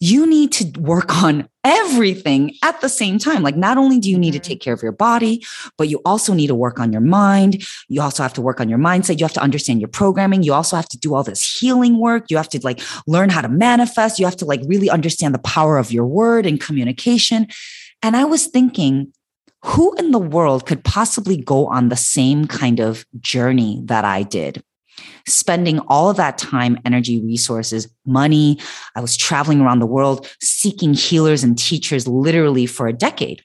you 0.00 0.26
need 0.26 0.52
to 0.52 0.80
work 0.80 1.22
on 1.22 1.48
everything 1.64 2.54
at 2.62 2.80
the 2.80 2.88
same 2.88 3.18
time. 3.18 3.42
Like, 3.42 3.56
not 3.56 3.78
only 3.78 3.98
do 3.98 4.08
you 4.08 4.16
need 4.16 4.30
to 4.32 4.38
mm-hmm. 4.38 4.48
take 4.48 4.60
care 4.60 4.72
of 4.72 4.82
your 4.82 4.92
body, 4.92 5.44
but 5.76 5.88
you 5.88 6.00
also 6.04 6.34
need 6.34 6.46
to 6.46 6.54
work 6.54 6.78
on 6.78 6.92
your 6.92 7.00
mind. 7.00 7.66
You 7.88 8.00
also 8.00 8.22
have 8.22 8.32
to 8.34 8.42
work 8.42 8.60
on 8.60 8.68
your 8.68 8.78
mindset. 8.78 9.18
You 9.18 9.24
have 9.24 9.32
to 9.34 9.42
understand 9.42 9.80
your 9.80 9.88
programming. 9.88 10.44
You 10.44 10.54
also 10.54 10.76
have 10.76 10.88
to 10.90 10.98
do 10.98 11.14
all 11.14 11.24
this 11.24 11.58
healing 11.58 11.98
work. 11.98 12.26
You 12.30 12.36
have 12.36 12.48
to 12.50 12.60
like 12.62 12.80
learn 13.08 13.28
how 13.28 13.40
to 13.40 13.48
manifest. 13.48 14.20
You 14.20 14.26
have 14.26 14.36
to 14.36 14.44
like 14.44 14.60
really 14.66 14.88
understand 14.88 15.34
the 15.34 15.40
power 15.40 15.78
of 15.78 15.90
your 15.90 16.06
word 16.06 16.46
and 16.46 16.60
communication. 16.60 17.48
And 18.00 18.16
I 18.16 18.24
was 18.24 18.46
thinking, 18.46 19.12
who 19.64 19.94
in 19.96 20.12
the 20.12 20.18
world 20.18 20.66
could 20.66 20.84
possibly 20.84 21.36
go 21.36 21.66
on 21.66 21.88
the 21.88 21.96
same 21.96 22.46
kind 22.46 22.80
of 22.80 23.04
journey 23.20 23.82
that 23.84 24.04
I 24.04 24.22
did? 24.22 24.62
spending 25.26 25.78
all 25.88 26.10
of 26.10 26.16
that 26.16 26.38
time, 26.38 26.78
energy, 26.84 27.22
resources, 27.22 27.88
money. 28.06 28.58
I 28.94 29.00
was 29.00 29.16
traveling 29.16 29.60
around 29.60 29.78
the 29.78 29.86
world 29.86 30.28
seeking 30.40 30.94
healers 30.94 31.44
and 31.44 31.58
teachers 31.58 32.06
literally 32.08 32.66
for 32.66 32.88
a 32.88 32.92
decade. 32.92 33.42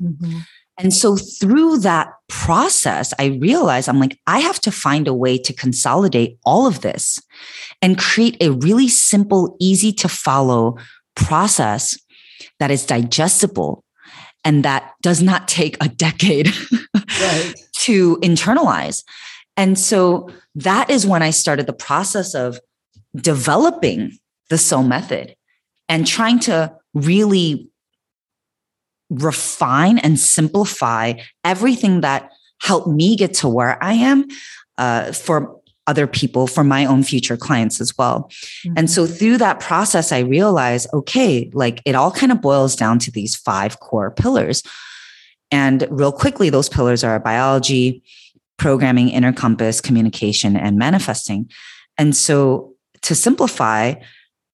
Mm-hmm. 0.00 0.38
And 0.78 0.92
so 0.92 1.16
through 1.16 1.78
that 1.78 2.12
process, 2.28 3.14
I 3.18 3.38
realized 3.40 3.88
I'm 3.88 3.98
like, 3.98 4.18
I 4.26 4.40
have 4.40 4.60
to 4.60 4.70
find 4.70 5.08
a 5.08 5.14
way 5.14 5.38
to 5.38 5.54
consolidate 5.54 6.38
all 6.44 6.66
of 6.66 6.82
this 6.82 7.18
and 7.80 7.98
create 7.98 8.36
a 8.42 8.50
really 8.50 8.88
simple, 8.88 9.56
easy 9.58 9.92
to 9.94 10.08
follow 10.08 10.76
process 11.14 11.98
that 12.58 12.70
is 12.70 12.84
digestible 12.84 13.84
and 14.46 14.64
that 14.64 14.94
does 15.02 15.20
not 15.20 15.48
take 15.48 15.76
a 15.82 15.88
decade 15.88 16.46
right. 16.94 17.54
to 17.72 18.16
internalize. 18.22 19.02
And 19.56 19.76
so 19.76 20.30
that 20.54 20.88
is 20.88 21.04
when 21.04 21.20
I 21.20 21.30
started 21.30 21.66
the 21.66 21.72
process 21.72 22.32
of 22.32 22.60
developing 23.16 24.16
the 24.48 24.56
SO 24.56 24.84
method 24.84 25.34
and 25.88 26.06
trying 26.06 26.38
to 26.40 26.72
really 26.94 27.68
refine 29.10 29.98
and 29.98 30.18
simplify 30.18 31.14
everything 31.44 32.02
that 32.02 32.30
helped 32.60 32.86
me 32.86 33.16
get 33.16 33.34
to 33.34 33.48
where 33.48 33.82
I 33.82 33.94
am 33.94 34.28
uh, 34.78 35.10
for 35.10 35.60
other 35.86 36.06
people, 36.06 36.46
for 36.46 36.64
my 36.64 36.84
own 36.84 37.02
future 37.02 37.36
clients 37.36 37.80
as 37.80 37.96
well. 37.96 38.30
Mm-hmm. 38.64 38.74
And 38.76 38.90
so 38.90 39.06
through 39.06 39.38
that 39.38 39.60
process, 39.60 40.12
I 40.12 40.20
realized, 40.20 40.88
okay, 40.92 41.50
like 41.54 41.80
it 41.84 41.94
all 41.94 42.10
kind 42.10 42.32
of 42.32 42.40
boils 42.40 42.74
down 42.74 42.98
to 43.00 43.10
these 43.10 43.36
five 43.36 43.80
core 43.80 44.10
pillars. 44.10 44.62
And 45.50 45.86
real 45.90 46.12
quickly, 46.12 46.50
those 46.50 46.68
pillars 46.68 47.04
are 47.04 47.20
biology, 47.20 48.02
programming, 48.56 49.10
inner 49.10 49.32
compass, 49.32 49.80
communication, 49.80 50.56
and 50.56 50.76
manifesting. 50.76 51.50
And 51.98 52.16
so 52.16 52.74
to 53.02 53.14
simplify, 53.14 53.94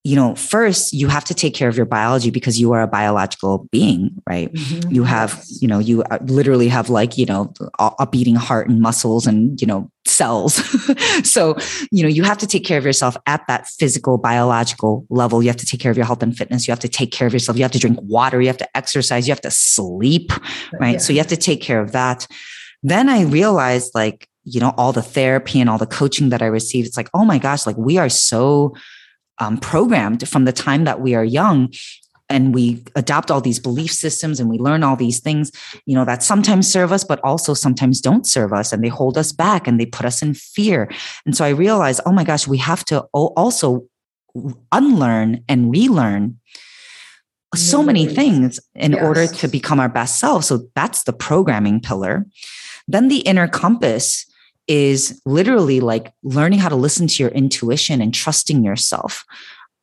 you 0.05 0.17
know, 0.17 0.35
first 0.35 0.93
you 0.93 1.07
have 1.09 1.25
to 1.27 1.35
take 1.35 1.55
care 1.55 1.69
of 1.69 1.77
your 1.77 1.87
biology 1.87 2.31
because 2.31 2.61
you 2.61 2.73
are 2.73 2.83
a 2.83 2.89
biological 2.89 3.69
being, 3.71 4.11
right? 4.29 4.53
Mm-hmm. 4.53 4.91
You 4.91 5.05
have, 5.05 5.45
you 5.61 5.69
know, 5.69 5.79
you 5.79 6.03
uh, 6.05 6.19
literally 6.23 6.69
have 6.69 6.91
like, 6.91 7.17
you 7.17 7.27
know, 7.27 7.53
a 7.79 8.07
beating 8.07 8.35
heart 8.35 8.69
and 8.69 8.81
muscles 8.81 9.27
and, 9.27 9.61
you 9.61 9.67
know, 9.67 9.91
cells. 10.05 10.55
so, 11.25 11.57
you 11.93 12.03
know, 12.03 12.09
you 12.09 12.25
have 12.25 12.39
to 12.39 12.47
take 12.47 12.65
care 12.65 12.79
of 12.79 12.85
yourself 12.85 13.17
at 13.27 13.47
that 13.47 13.69
physical, 13.69 14.19
biological 14.19 15.07
level. 15.09 15.43
You 15.43 15.49
have 15.49 15.57
to 15.59 15.67
take 15.67 15.81
care 15.81 15.93
of 15.93 15.97
your 15.97 16.07
health 16.07 16.23
and 16.23 16.37
fitness. 16.37 16.67
You 16.67 16.73
have 16.73 16.81
to 16.81 16.89
take 16.89 17.13
care 17.13 17.29
of 17.29 17.33
yourself. 17.33 17.57
You 17.57 17.63
have 17.63 17.73
to 17.73 17.79
drink 17.79 17.99
water. 18.03 18.41
You 18.41 18.49
have 18.49 18.57
to 18.57 18.77
exercise. 18.77 19.29
You 19.29 19.33
have 19.33 19.41
to 19.43 19.51
sleep, 19.53 20.33
right? 20.81 20.95
Yeah. 20.95 20.99
So 20.99 21.13
you 21.13 21.21
have 21.21 21.29
to 21.29 21.37
take 21.37 21.63
care 21.63 21.81
of 21.81 21.93
that 21.93 22.27
then 22.83 23.09
I 23.09 23.23
realized 23.23 23.95
like, 23.95 24.29
you 24.45 24.61
know, 24.61 24.75
all 24.77 24.93
the 24.93 25.03
therapy 25.03 25.61
and 25.61 25.71
all 25.71 25.79
the 25.79 25.87
coaching 25.87 26.31
that 26.31 26.43
I 26.43 26.47
received, 26.47 26.89
it's 26.89 26.97
like, 26.97 27.11
oh 27.15 27.25
my 27.25 27.39
gosh, 27.39 27.67
like 27.67 27.77
we 27.77 27.99
are 27.99 28.09
so 28.09 28.75
um, 29.43 29.59
programmed 29.59 30.29
from 30.29 30.45
the 30.45 30.53
time 30.53 30.85
that 30.85 31.01
we 31.01 31.15
are 31.15 31.25
young 31.25 31.73
and 32.29 32.55
we 32.55 32.83
adopt 32.95 33.31
all 33.31 33.41
these 33.41 33.59
belief 33.59 33.91
systems 33.91 34.39
and 34.39 34.49
we 34.49 34.57
learn 34.57 34.85
all 34.85 34.97
these 34.97 35.19
things 35.21 35.51
you 35.85 35.95
know 35.97 36.05
that 36.05 36.23
sometimes 36.23 36.71
serve 36.71 36.93
us 36.93 37.05
but 37.05 37.21
also 37.25 37.53
sometimes 37.53 38.01
don't 38.01 38.27
serve 38.27 38.53
us. 38.53 38.73
And 38.73 38.83
they 38.83 38.89
hold 38.89 39.19
us 39.19 39.33
back 39.33 39.67
and 39.67 39.79
they 39.81 39.87
put 39.87 40.07
us 40.07 40.23
in 40.23 40.35
fear. 40.35 40.89
And 41.27 41.37
so 41.37 41.45
i 41.45 41.51
realized 41.51 42.01
oh 42.07 42.13
my 42.13 42.25
gosh 42.25 42.47
we 42.47 42.59
have 42.59 42.85
to 42.87 43.01
also 43.13 43.87
unlearn 44.71 45.45
and 45.49 45.71
relearn 45.71 46.39
so 47.55 47.83
many 47.83 48.07
things 48.07 48.59
in 48.75 48.93
yes. 48.93 49.03
order 49.03 49.27
to 49.27 49.47
become 49.47 49.79
our 49.79 49.91
best 49.91 50.19
self 50.19 50.45
so 50.45 50.69
that's 50.75 51.03
the 51.03 51.13
programming 51.13 51.81
pillar. 51.81 52.25
Then 52.89 53.09
the 53.09 53.21
inner 53.31 53.49
compass 53.49 54.27
is 54.69 55.21
literally 55.27 55.81
like 55.81 56.13
learning 56.23 56.59
how 56.59 56.69
to 56.69 56.77
listen 56.77 57.07
to 57.07 57.23
your 57.23 57.33
intuition 57.33 58.01
and 58.01 58.15
trusting 58.15 58.65
yourself. 58.65 59.25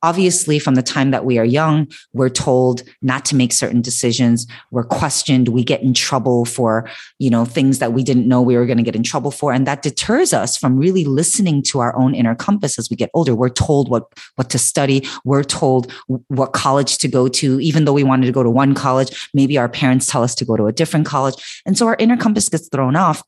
Obviously, 0.02 0.60
from 0.60 0.76
the 0.76 0.82
time 0.82 1.12
that 1.12 1.26
we 1.26 1.38
are 1.38 1.44
young, 1.44 1.86
we're 2.14 2.30
told 2.30 2.84
not 3.02 3.26
to 3.26 3.36
make 3.36 3.52
certain 3.52 3.82
decisions. 3.82 4.48
We're 4.72 4.86
questioned. 4.86 5.50
We 5.50 5.62
get 5.62 5.82
in 5.82 5.94
trouble 5.94 6.46
for, 6.46 6.90
you 7.18 7.30
know, 7.30 7.44
things 7.44 7.80
that 7.80 7.92
we 7.92 8.02
didn't 8.02 8.26
know 8.26 8.42
we 8.42 8.56
were 8.56 8.66
going 8.66 8.78
to 8.78 8.84
get 8.84 8.96
in 8.96 9.04
trouble 9.04 9.30
for. 9.30 9.52
And 9.52 9.68
that 9.68 9.82
deters 9.82 10.32
us 10.32 10.56
from 10.56 10.78
really 10.78 11.04
listening 11.04 11.62
to 11.64 11.82
our 11.82 11.94
own 11.98 12.16
inner 12.16 12.34
compass 12.34 12.80
as 12.80 12.90
we 12.90 12.96
get 12.96 13.10
older. 13.14 13.36
We're 13.36 13.50
told 13.50 13.90
what, 13.90 14.06
what 14.38 14.50
to 14.52 14.58
study. 14.58 15.06
We're 15.26 15.44
told 15.44 15.92
what 16.30 16.54
college 16.54 16.98
to 17.00 17.10
go 17.10 17.28
to, 17.28 17.60
even 17.60 17.84
though 17.84 17.92
we 17.92 18.06
wanted 18.06 18.28
to 18.28 18.32
go 18.32 18.44
to 18.44 18.50
one 18.50 18.76
college. 18.76 19.30
Maybe 19.34 19.58
our 19.58 19.68
parents 19.68 20.06
tell 20.06 20.24
us 20.24 20.34
to 20.36 20.46
go 20.46 20.56
to 20.56 20.68
a 20.68 20.72
different 20.72 21.08
college. 21.08 21.62
And 21.66 21.78
so 21.78 21.88
our 21.88 21.98
inner 22.00 22.16
compass 22.16 22.48
gets 22.48 22.70
thrown 22.70 22.96
off 22.96 23.22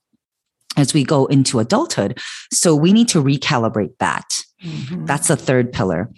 as 0.77 0.93
we 0.93 1.03
go 1.03 1.25
into 1.25 1.59
adulthood. 1.59 2.19
So 2.51 2.75
we 2.75 2.93
need 2.93 3.07
to 3.09 3.21
recalibrate 3.21 3.97
that. 3.99 4.43
Mm-hmm. 4.63 5.05
That's 5.05 5.27
the 5.27 5.35
third 5.35 5.71
pillar. 5.71 6.09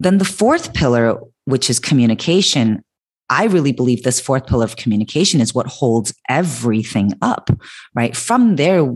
Then 0.00 0.18
the 0.18 0.24
fourth 0.24 0.74
pillar, 0.74 1.18
which 1.44 1.70
is 1.70 1.78
communication, 1.78 2.82
I 3.28 3.46
really 3.46 3.72
believe 3.72 4.02
this 4.02 4.20
fourth 4.20 4.46
pillar 4.46 4.64
of 4.64 4.76
communication 4.76 5.40
is 5.40 5.54
what 5.54 5.66
holds 5.66 6.14
everything 6.28 7.12
up, 7.22 7.50
right? 7.94 8.16
From 8.16 8.56
there, 8.56 8.86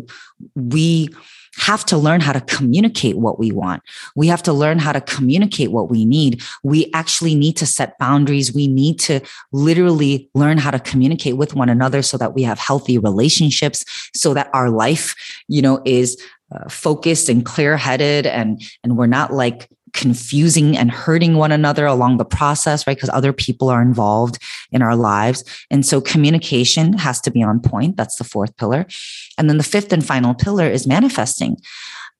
we 0.54 1.09
have 1.57 1.85
to 1.87 1.97
learn 1.97 2.21
how 2.21 2.33
to 2.33 2.40
communicate 2.40 3.16
what 3.16 3.38
we 3.38 3.50
want. 3.50 3.83
We 4.14 4.28
have 4.28 4.42
to 4.45 4.52
learn 4.52 4.78
how 4.78 4.92
to 4.92 5.00
communicate 5.00 5.73
what 5.73 5.90
we 5.90 6.04
need. 6.04 6.42
We 6.62 6.90
actually 6.95 7.35
need 7.35 7.57
to 7.59 7.66
set 7.66 7.99
boundaries. 7.99 8.54
We 8.54 8.66
need 8.66 8.99
to 9.00 9.21
literally 9.52 10.30
learn 10.35 10.59
how 10.59 10.71
to 10.71 10.78
communicate 10.78 11.37
with 11.37 11.54
one 11.54 11.69
another 11.69 12.02
so 12.02 12.16
that 12.19 12.35
we 12.35 12.42
have 12.45 12.59
healthy 12.59 12.99
relationships, 12.99 13.85
so 14.14 14.35
that 14.35 14.50
our 14.52 14.71
life, 14.71 15.14
you 15.49 15.61
know, 15.61 15.83
is 15.85 16.21
uh, 16.54 16.69
focused 16.69 17.28
and 17.28 17.45
clear 17.45 17.76
headed 17.76 18.26
and, 18.26 18.62
and 18.83 18.97
we're 18.97 19.07
not 19.07 19.33
like 19.33 19.69
confusing 19.92 20.76
and 20.76 20.90
hurting 20.90 21.35
one 21.35 21.52
another 21.52 21.87
along 21.87 22.16
the 22.16 22.25
process, 22.25 22.87
right? 22.87 22.97
Because 22.97 23.11
other 23.11 23.32
people 23.32 23.68
are 23.68 23.82
involved 23.82 24.38
in 24.73 24.82
our 24.82 24.97
lives. 24.97 25.44
And 25.70 25.85
so 25.85 26.00
communication 26.00 26.94
has 26.94 27.20
to 27.23 27.30
be 27.30 27.42
on 27.42 27.61
point. 27.61 27.97
That's 27.97 28.16
the 28.16 28.25
fourth 28.25 28.56
pillar. 28.56 28.87
And 29.38 29.49
then 29.49 29.59
the 29.59 29.64
fifth 29.64 29.92
and 29.92 30.04
final 30.04 30.35
pillar 30.35 30.66
is 30.66 30.87
manifesting. 30.87 31.56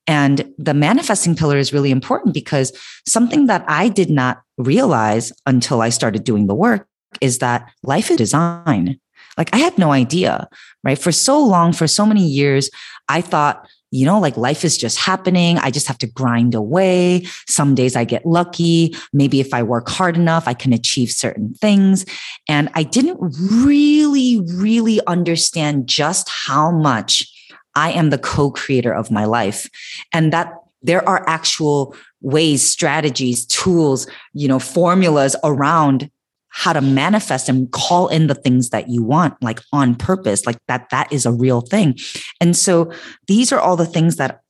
And 0.07 0.53
the 0.59 0.75
manifesting 0.75 1.37
pillar 1.37 1.59
is 1.59 1.73
really 1.73 1.91
important 1.91 2.35
because 2.35 2.73
something 3.07 3.47
that 3.47 3.65
I 3.69 3.89
did 3.89 4.11
not 4.11 4.43
realize 4.59 5.33
until 5.47 5.83
I 5.83 5.91
started 5.91 6.25
doing 6.25 6.47
the 6.47 6.55
work 6.55 6.89
is 7.21 7.39
that 7.39 7.71
life 7.83 8.11
is 8.11 8.17
design. 8.17 8.99
Like 9.37 9.55
I 9.55 9.59
had 9.59 9.79
no 9.79 9.93
idea, 9.93 10.49
right? 10.83 10.99
For 10.99 11.13
so 11.13 11.39
long, 11.39 11.73
for 11.73 11.87
so 11.87 12.05
many 12.05 12.27
years, 12.27 12.71
I 13.09 13.21
thought 13.21 13.69
you 13.91 14.07
know, 14.07 14.21
like 14.21 14.37
life 14.37 14.65
is 14.65 14.77
just 14.77 14.99
happening. 14.99 15.59
I 15.59 15.71
just 15.71 15.89
have 15.89 15.99
to 15.99 16.07
grind 16.07 16.55
away. 16.55 17.27
Some 17.49 17.75
days 17.75 17.97
I 17.97 18.05
get 18.05 18.25
lucky. 18.25 18.95
Maybe 19.13 19.41
if 19.41 19.53
I 19.53 19.63
work 19.63 19.89
hard 19.89 20.17
enough, 20.17 20.47
I 20.47 20.55
can 20.55 20.73
achieve 20.73 21.11
certain 21.11 21.55
things. 21.55 22.07
And 22.49 22.71
I 22.75 22.85
didn't 22.85 23.19
really, 23.21 24.41
really 24.55 25.05
understand 25.07 25.89
just 25.89 26.29
how 26.29 26.71
much 26.71 27.27
I 27.75 27.93
am 27.93 28.11
the 28.11 28.19
co 28.19 28.51
creator 28.51 28.93
of 28.93 29.11
my 29.11 29.25
life 29.25 29.69
and 30.13 30.33
that 30.33 30.55
there 30.83 31.07
are 31.09 31.29
actual 31.29 31.95
ways, 32.21 32.69
strategies, 32.69 33.47
tools, 33.47 34.07
you 34.33 34.49
know, 34.49 34.59
formulas 34.59 35.37
around 35.45 36.11
how 36.51 36.73
to 36.73 36.81
manifest 36.81 37.49
and 37.49 37.71
call 37.73 38.09
in 38.09 38.27
the 38.27 38.35
things 38.35 38.71
that 38.71 38.89
you 38.89 39.03
want 39.03 39.41
like 39.43 39.61
on 39.73 39.95
purpose 39.95 40.47
like 40.47 40.59
that 40.69 40.89
that 40.91 41.11
is 41.13 41.25
a 41.25 41.33
real 41.33 41.61
thing 41.61 41.97
and 42.41 42.57
so 42.57 42.93
these 43.29 43.53
are 43.53 43.61
all 43.61 43.77
the 43.77 43.87
things 43.87 44.17
that 44.17 44.41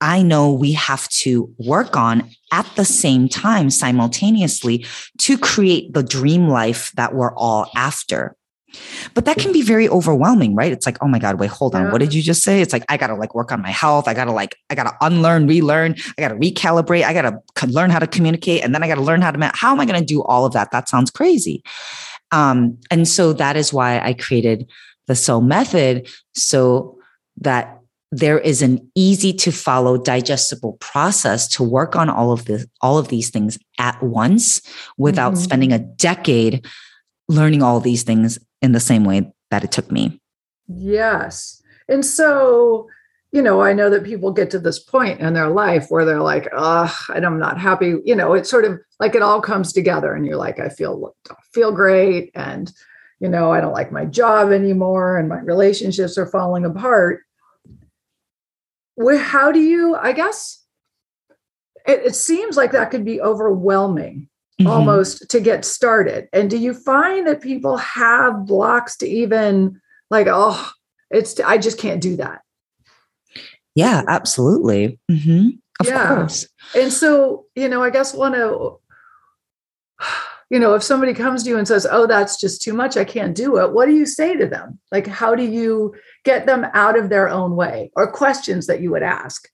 I 0.00 0.22
know 0.22 0.52
we 0.52 0.72
have 0.72 1.08
to 1.08 1.52
work 1.58 1.96
on 1.96 2.30
at 2.52 2.70
the 2.76 2.84
same 2.84 3.28
time 3.28 3.70
simultaneously 3.70 4.84
to 5.18 5.38
create 5.38 5.94
the 5.94 6.02
dream 6.02 6.48
life 6.48 6.92
that 6.96 7.14
we're 7.14 7.34
all 7.34 7.70
after. 7.74 8.35
But 9.14 9.24
that 9.24 9.38
can 9.38 9.52
be 9.52 9.62
very 9.62 9.88
overwhelming, 9.88 10.54
right? 10.54 10.72
It's 10.72 10.86
like, 10.86 10.98
oh 11.02 11.08
my 11.08 11.18
God, 11.18 11.38
wait, 11.38 11.50
hold 11.50 11.74
on. 11.74 11.92
What 11.92 11.98
did 11.98 12.12
you 12.12 12.20
just 12.20 12.42
say? 12.42 12.60
It's 12.60 12.72
like, 12.72 12.84
I 12.88 12.96
got 12.96 13.06
to 13.08 13.14
like 13.14 13.34
work 13.34 13.52
on 13.52 13.62
my 13.62 13.70
health. 13.70 14.08
I 14.08 14.14
got 14.14 14.24
to 14.24 14.32
like, 14.32 14.56
I 14.70 14.74
got 14.74 14.84
to 14.84 14.96
unlearn, 15.00 15.46
relearn. 15.46 15.94
I 16.18 16.20
got 16.20 16.28
to 16.28 16.34
recalibrate. 16.34 17.04
I 17.04 17.12
got 17.12 17.22
to 17.22 17.66
learn 17.68 17.90
how 17.90 17.98
to 17.98 18.06
communicate. 18.06 18.64
And 18.64 18.74
then 18.74 18.82
I 18.82 18.88
got 18.88 18.96
to 18.96 19.02
learn 19.02 19.22
how 19.22 19.30
to, 19.30 19.50
how 19.54 19.72
am 19.72 19.80
I 19.80 19.86
going 19.86 20.00
to 20.00 20.04
do 20.04 20.22
all 20.24 20.44
of 20.44 20.52
that? 20.52 20.72
That 20.72 20.88
sounds 20.88 21.10
crazy. 21.10 21.62
Um, 22.32 22.78
and 22.90 23.06
so 23.06 23.32
that 23.34 23.56
is 23.56 23.72
why 23.72 24.00
I 24.00 24.12
created 24.12 24.68
the 25.06 25.14
SO 25.14 25.40
method 25.40 26.08
so 26.34 26.98
that 27.38 27.80
there 28.12 28.38
is 28.38 28.62
an 28.62 28.90
easy 28.94 29.32
to 29.32 29.52
follow 29.52 29.98
digestible 29.98 30.74
process 30.74 31.48
to 31.48 31.62
work 31.62 31.96
on 31.96 32.08
all 32.08 32.32
of 32.32 32.44
this 32.44 32.64
all 32.80 32.98
of 32.98 33.08
these 33.08 33.30
things 33.30 33.58
at 33.78 34.00
once 34.02 34.62
without 34.96 35.32
mm-hmm. 35.32 35.42
spending 35.42 35.72
a 35.72 35.78
decade 35.78 36.64
learning 37.28 37.62
all 37.62 37.80
these 37.80 38.04
things 38.04 38.38
in 38.62 38.72
the 38.72 38.80
same 38.80 39.04
way 39.04 39.32
that 39.50 39.64
it 39.64 39.72
took 39.72 39.90
me. 39.90 40.20
Yes. 40.68 41.62
And 41.88 42.04
so 42.04 42.88
you 43.32 43.42
know 43.42 43.60
i 43.60 43.72
know 43.72 43.90
that 43.90 44.04
people 44.04 44.32
get 44.32 44.50
to 44.50 44.58
this 44.58 44.78
point 44.78 45.20
in 45.20 45.34
their 45.34 45.48
life 45.48 45.88
where 45.90 46.04
they're 46.04 46.22
like 46.22 46.48
oh 46.56 46.96
and 47.14 47.26
i'm 47.26 47.38
not 47.38 47.58
happy. 47.58 47.96
You 48.04 48.16
know 48.16 48.32
it's 48.32 48.48
sort 48.48 48.64
of 48.64 48.78
like 48.98 49.14
it 49.14 49.22
all 49.22 49.40
comes 49.40 49.72
together 49.72 50.14
and 50.14 50.24
you're 50.24 50.36
like 50.36 50.58
i 50.58 50.68
feel 50.68 51.14
feel 51.52 51.72
great 51.72 52.30
and 52.34 52.72
you 53.20 53.28
know 53.28 53.52
i 53.52 53.60
don't 53.60 53.74
like 53.74 53.92
my 53.92 54.04
job 54.06 54.52
anymore 54.52 55.18
and 55.18 55.28
my 55.28 55.38
relationships 55.40 56.16
are 56.16 56.26
falling 56.26 56.64
apart. 56.64 57.22
Where 58.94 59.18
how 59.18 59.52
do 59.52 59.60
you 59.60 59.96
i 59.96 60.12
guess 60.12 60.64
it, 61.86 62.06
it 62.06 62.14
seems 62.14 62.56
like 62.56 62.72
that 62.72 62.90
could 62.90 63.04
be 63.04 63.20
overwhelming 63.20 64.28
mm-hmm. 64.60 64.70
almost 64.70 65.28
to 65.30 65.40
get 65.40 65.64
started 65.64 66.28
and 66.32 66.50
do 66.50 66.58
you 66.58 66.72
find 66.72 67.26
that 67.26 67.40
people 67.40 67.76
have 67.76 68.46
blocks 68.46 68.96
to 68.96 69.06
even 69.06 69.80
like 70.10 70.26
oh 70.30 70.70
it's 71.10 71.38
i 71.40 71.58
just 71.58 71.78
can't 71.78 72.00
do 72.00 72.16
that 72.16 72.40
yeah 73.74 74.02
absolutely 74.08 74.98
mm-hmm. 75.10 75.50
of 75.80 75.86
yeah. 75.86 76.08
course 76.08 76.48
and 76.74 76.92
so 76.92 77.44
you 77.54 77.68
know 77.68 77.82
i 77.82 77.90
guess 77.90 78.14
one 78.14 78.34
of, 78.34 78.78
you 80.50 80.58
know 80.58 80.74
if 80.74 80.82
somebody 80.82 81.12
comes 81.12 81.42
to 81.42 81.50
you 81.50 81.58
and 81.58 81.68
says 81.68 81.86
oh 81.90 82.06
that's 82.06 82.40
just 82.40 82.62
too 82.62 82.72
much 82.72 82.96
i 82.96 83.04
can't 83.04 83.34
do 83.34 83.58
it 83.58 83.72
what 83.72 83.86
do 83.86 83.94
you 83.94 84.06
say 84.06 84.36
to 84.36 84.46
them 84.46 84.78
like 84.90 85.06
how 85.06 85.34
do 85.34 85.42
you 85.42 85.94
get 86.24 86.46
them 86.46 86.66
out 86.72 86.98
of 86.98 87.08
their 87.08 87.28
own 87.28 87.56
way 87.56 87.90
or 87.94 88.10
questions 88.10 88.66
that 88.66 88.80
you 88.80 88.90
would 88.90 89.02
ask 89.02 89.48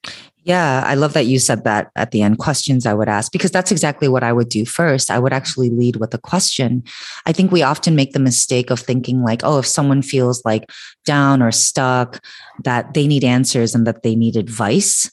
yeah, 0.45 0.83
I 0.85 0.95
love 0.95 1.13
that 1.13 1.27
you 1.27 1.39
said 1.39 1.63
that 1.65 1.91
at 1.95 2.11
the 2.11 2.23
end. 2.23 2.39
Questions 2.39 2.85
I 2.85 2.95
would 2.95 3.09
ask, 3.09 3.31
because 3.31 3.53
that's 3.53 3.71
exactly 3.71 4.09
what 4.09 4.25
I 4.25 4.33
would 4.33 4.49
do 4.49 4.65
first. 4.65 5.11
I 5.11 5.19
would 5.19 5.33
actually 5.33 5.71
lead 5.71 5.97
with 5.97 6.13
a 6.15 6.19
question. 6.19 6.83
I 7.27 7.33
think 7.33 7.53
we 7.53 7.63
often 7.63 7.95
make 7.95 8.13
the 8.13 8.19
mistake 8.19 8.71
of 8.71 8.81
thinking, 8.81 9.23
like, 9.23 9.43
oh, 9.45 9.59
if 9.59 9.67
someone 9.67 10.03
feels 10.03 10.45
like 10.45 10.71
down 11.05 11.43
or 11.43 11.53
stuck, 11.53 12.25
that 12.65 12.95
they 12.95 13.07
need 13.07 13.23
answers 13.23 13.75
and 13.75 13.87
that 13.87 14.03
they 14.03 14.17
need 14.17 14.37
advice. 14.37 15.11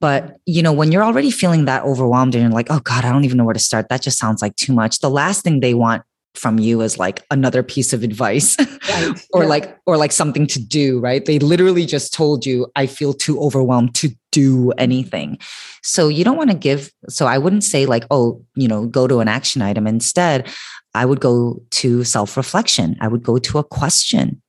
But, 0.00 0.38
you 0.46 0.62
know, 0.62 0.72
when 0.72 0.92
you're 0.92 1.04
already 1.04 1.30
feeling 1.30 1.66
that 1.66 1.84
overwhelmed 1.84 2.34
and 2.34 2.42
you're 2.42 2.52
like, 2.52 2.70
oh 2.70 2.80
God, 2.80 3.04
I 3.04 3.12
don't 3.12 3.24
even 3.24 3.36
know 3.36 3.44
where 3.44 3.52
to 3.52 3.60
start, 3.60 3.90
that 3.90 4.00
just 4.00 4.18
sounds 4.18 4.40
like 4.40 4.56
too 4.56 4.72
much. 4.72 5.00
The 5.00 5.10
last 5.10 5.44
thing 5.44 5.60
they 5.60 5.74
want 5.74 6.02
from 6.34 6.58
you 6.58 6.80
as 6.80 6.98
like 6.98 7.24
another 7.30 7.62
piece 7.62 7.92
of 7.92 8.02
advice 8.02 8.56
right. 8.58 9.26
or 9.32 9.42
yeah. 9.42 9.48
like 9.48 9.78
or 9.84 9.96
like 9.96 10.12
something 10.12 10.46
to 10.46 10.60
do 10.64 11.00
right 11.00 11.24
they 11.24 11.40
literally 11.40 11.84
just 11.84 12.14
told 12.14 12.46
you 12.46 12.70
i 12.76 12.86
feel 12.86 13.12
too 13.12 13.40
overwhelmed 13.40 13.92
to 13.96 14.10
do 14.32 14.72
anything 14.78 15.38
so 15.82 16.08
you 16.08 16.24
don't 16.24 16.36
want 16.36 16.50
to 16.50 16.56
give 16.56 16.90
so 17.08 17.26
i 17.26 17.38
wouldn't 17.38 17.64
say 17.64 17.86
like 17.86 18.04
oh 18.10 18.44
you 18.54 18.68
know 18.68 18.86
go 18.86 19.06
to 19.06 19.20
an 19.20 19.28
action 19.28 19.62
item 19.62 19.86
instead 19.86 20.48
i 20.94 21.04
would 21.04 21.20
go 21.20 21.60
to 21.70 22.04
self 22.04 22.36
reflection 22.36 22.96
i 23.00 23.08
would 23.08 23.22
go 23.22 23.38
to 23.38 23.58
a 23.58 23.64
question 23.64 24.40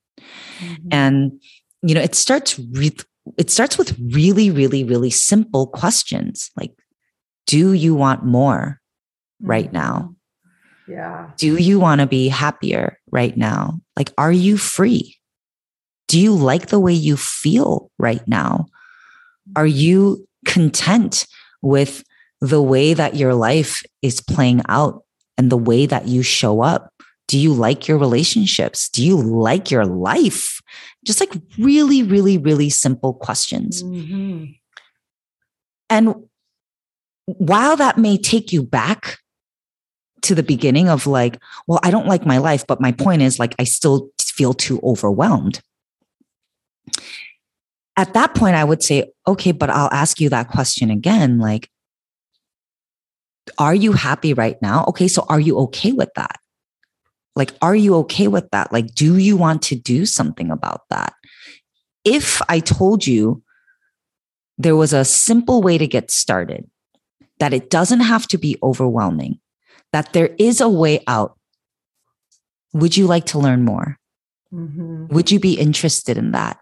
mm-hmm. 0.60 0.88
and 0.90 1.32
you 1.82 1.94
know 1.94 2.00
it 2.00 2.14
starts 2.14 2.58
re- 2.72 2.96
it 3.36 3.50
starts 3.50 3.78
with 3.78 3.96
really 4.12 4.50
really 4.50 4.84
really 4.84 5.10
simple 5.10 5.66
questions 5.66 6.50
like 6.56 6.72
do 7.46 7.72
you 7.72 7.94
want 7.94 8.24
more 8.24 8.80
right 9.40 9.66
mm-hmm. 9.66 9.76
now 9.76 10.14
yeah. 10.88 11.30
Do 11.36 11.56
you 11.56 11.80
want 11.80 12.00
to 12.00 12.06
be 12.06 12.28
happier 12.28 12.98
right 13.10 13.36
now? 13.36 13.80
Like, 13.96 14.12
are 14.18 14.32
you 14.32 14.56
free? 14.56 15.16
Do 16.08 16.20
you 16.20 16.34
like 16.34 16.66
the 16.66 16.80
way 16.80 16.92
you 16.92 17.16
feel 17.16 17.90
right 17.98 18.26
now? 18.26 18.66
Are 19.56 19.66
you 19.66 20.26
content 20.46 21.26
with 21.60 22.04
the 22.40 22.62
way 22.62 22.94
that 22.94 23.14
your 23.16 23.34
life 23.34 23.82
is 24.02 24.20
playing 24.20 24.62
out 24.68 25.04
and 25.38 25.50
the 25.50 25.56
way 25.56 25.86
that 25.86 26.08
you 26.08 26.22
show 26.22 26.60
up? 26.60 26.92
Do 27.28 27.38
you 27.38 27.52
like 27.54 27.88
your 27.88 27.98
relationships? 27.98 28.88
Do 28.88 29.04
you 29.04 29.16
like 29.16 29.70
your 29.70 29.86
life? 29.86 30.60
Just 31.04 31.20
like 31.20 31.32
really, 31.58 32.02
really, 32.02 32.36
really 32.36 32.68
simple 32.68 33.14
questions. 33.14 33.82
Mm-hmm. 33.82 34.52
And 35.88 36.14
while 37.26 37.76
that 37.76 37.98
may 37.98 38.18
take 38.18 38.52
you 38.52 38.62
back 38.62 39.18
to 40.22 40.34
the 40.34 40.42
beginning 40.42 40.88
of 40.88 41.06
like, 41.06 41.38
well, 41.66 41.80
I 41.82 41.90
don't 41.90 42.06
like 42.06 42.26
my 42.26 42.38
life, 42.38 42.66
but 42.66 42.80
my 42.80 42.92
point 42.92 43.22
is 43.22 43.38
like, 43.38 43.54
I 43.58 43.64
still 43.64 44.10
feel 44.20 44.54
too 44.54 44.80
overwhelmed. 44.82 45.60
At 47.96 48.14
that 48.14 48.34
point, 48.34 48.56
I 48.56 48.64
would 48.64 48.82
say, 48.82 49.12
okay, 49.26 49.52
but 49.52 49.70
I'll 49.70 49.92
ask 49.92 50.20
you 50.20 50.28
that 50.30 50.48
question 50.48 50.90
again. 50.90 51.38
Like, 51.38 51.68
are 53.58 53.74
you 53.74 53.92
happy 53.92 54.34
right 54.34 54.56
now? 54.62 54.84
Okay, 54.88 55.08
so 55.08 55.26
are 55.28 55.40
you 55.40 55.58
okay 55.58 55.92
with 55.92 56.08
that? 56.16 56.38
Like, 57.34 57.52
are 57.60 57.74
you 57.74 57.94
okay 57.96 58.28
with 58.28 58.48
that? 58.50 58.72
Like, 58.72 58.94
do 58.94 59.16
you 59.16 59.36
want 59.36 59.62
to 59.62 59.74
do 59.74 60.06
something 60.06 60.50
about 60.50 60.82
that? 60.90 61.12
If 62.04 62.40
I 62.48 62.60
told 62.60 63.06
you 63.06 63.42
there 64.58 64.76
was 64.76 64.92
a 64.92 65.04
simple 65.04 65.62
way 65.62 65.78
to 65.78 65.86
get 65.86 66.10
started, 66.10 66.68
that 67.40 67.52
it 67.52 67.70
doesn't 67.70 68.00
have 68.00 68.26
to 68.28 68.38
be 68.38 68.58
overwhelming, 68.62 69.40
that 69.92 70.12
there 70.12 70.34
is 70.38 70.60
a 70.60 70.68
way 70.68 71.02
out. 71.06 71.36
Would 72.72 72.96
you 72.96 73.06
like 73.06 73.26
to 73.26 73.38
learn 73.38 73.64
more? 73.64 73.98
Mm-hmm. 74.52 75.08
Would 75.08 75.30
you 75.30 75.40
be 75.40 75.58
interested 75.58 76.16
in 76.16 76.32
that? 76.32 76.58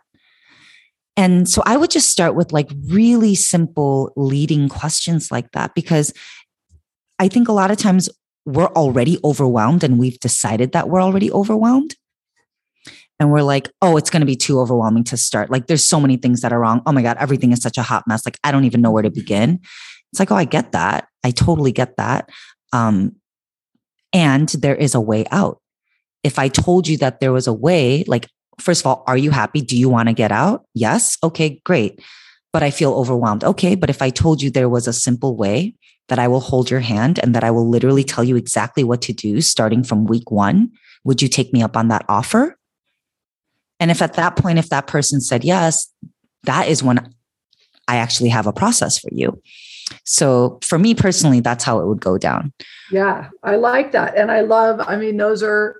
And 1.20 1.46
so 1.46 1.62
I 1.66 1.76
would 1.76 1.90
just 1.90 2.08
start 2.08 2.34
with 2.34 2.50
like 2.50 2.70
really 2.86 3.34
simple 3.34 4.10
leading 4.16 4.70
questions 4.70 5.30
like 5.30 5.52
that 5.52 5.74
because 5.74 6.14
I 7.18 7.28
think 7.28 7.46
a 7.46 7.52
lot 7.52 7.70
of 7.70 7.76
times 7.76 8.08
we're 8.46 8.68
already 8.68 9.18
overwhelmed 9.22 9.84
and 9.84 9.98
we've 9.98 10.18
decided 10.18 10.72
that 10.72 10.88
we're 10.88 11.02
already 11.02 11.30
overwhelmed. 11.30 11.94
And 13.18 13.30
we're 13.30 13.42
like, 13.42 13.68
oh, 13.82 13.98
it's 13.98 14.08
going 14.08 14.20
to 14.20 14.26
be 14.26 14.34
too 14.34 14.60
overwhelming 14.60 15.04
to 15.04 15.18
start. 15.18 15.50
Like, 15.50 15.66
there's 15.66 15.84
so 15.84 16.00
many 16.00 16.16
things 16.16 16.40
that 16.40 16.54
are 16.54 16.58
wrong. 16.58 16.80
Oh 16.86 16.92
my 16.92 17.02
God, 17.02 17.18
everything 17.20 17.52
is 17.52 17.60
such 17.60 17.76
a 17.76 17.82
hot 17.82 18.04
mess. 18.06 18.24
Like, 18.24 18.38
I 18.42 18.50
don't 18.50 18.64
even 18.64 18.80
know 18.80 18.90
where 18.90 19.02
to 19.02 19.10
begin. 19.10 19.60
It's 20.12 20.20
like, 20.20 20.30
oh, 20.30 20.36
I 20.36 20.46
get 20.46 20.72
that. 20.72 21.06
I 21.22 21.32
totally 21.32 21.70
get 21.70 21.98
that. 21.98 22.30
Um, 22.72 23.16
and 24.14 24.48
there 24.48 24.74
is 24.74 24.94
a 24.94 25.02
way 25.02 25.26
out. 25.30 25.60
If 26.24 26.38
I 26.38 26.48
told 26.48 26.88
you 26.88 26.96
that 26.96 27.20
there 27.20 27.30
was 27.30 27.46
a 27.46 27.52
way, 27.52 28.04
like, 28.06 28.26
first 28.60 28.82
of 28.82 28.86
all, 28.86 29.04
are 29.06 29.16
you 29.16 29.30
happy? 29.30 29.60
Do 29.60 29.76
you 29.76 29.88
want 29.88 30.08
to 30.08 30.14
get 30.14 30.32
out? 30.32 30.64
Yes. 30.74 31.16
Okay, 31.22 31.60
great. 31.64 32.00
But 32.52 32.62
I 32.62 32.70
feel 32.70 32.94
overwhelmed. 32.94 33.44
Okay. 33.44 33.74
But 33.74 33.90
if 33.90 34.02
I 34.02 34.10
told 34.10 34.42
you 34.42 34.50
there 34.50 34.68
was 34.68 34.86
a 34.88 34.92
simple 34.92 35.36
way 35.36 35.74
that 36.08 36.18
I 36.18 36.26
will 36.26 36.40
hold 36.40 36.70
your 36.70 36.80
hand 36.80 37.20
and 37.22 37.34
that 37.34 37.44
I 37.44 37.50
will 37.50 37.68
literally 37.68 38.02
tell 38.02 38.24
you 38.24 38.36
exactly 38.36 38.82
what 38.82 39.02
to 39.02 39.12
do 39.12 39.40
starting 39.40 39.84
from 39.84 40.06
week 40.06 40.30
one, 40.30 40.72
would 41.04 41.22
you 41.22 41.28
take 41.28 41.52
me 41.52 41.62
up 41.62 41.76
on 41.76 41.88
that 41.88 42.04
offer? 42.08 42.58
And 43.78 43.90
if 43.90 44.02
at 44.02 44.14
that 44.14 44.36
point, 44.36 44.58
if 44.58 44.68
that 44.70 44.86
person 44.86 45.20
said 45.20 45.44
yes, 45.44 45.88
that 46.42 46.68
is 46.68 46.82
when 46.82 47.14
I 47.88 47.96
actually 47.96 48.30
have 48.30 48.46
a 48.46 48.52
process 48.52 48.98
for 48.98 49.08
you. 49.12 49.40
So 50.04 50.58
for 50.62 50.78
me 50.78 50.94
personally, 50.94 51.40
that's 51.40 51.64
how 51.64 51.80
it 51.80 51.86
would 51.86 52.00
go 52.00 52.18
down. 52.18 52.52
Yeah, 52.90 53.30
I 53.42 53.56
like 53.56 53.92
that. 53.92 54.16
And 54.16 54.30
I 54.30 54.40
love, 54.40 54.80
I 54.80 54.96
mean, 54.96 55.16
those 55.16 55.42
are 55.42 55.76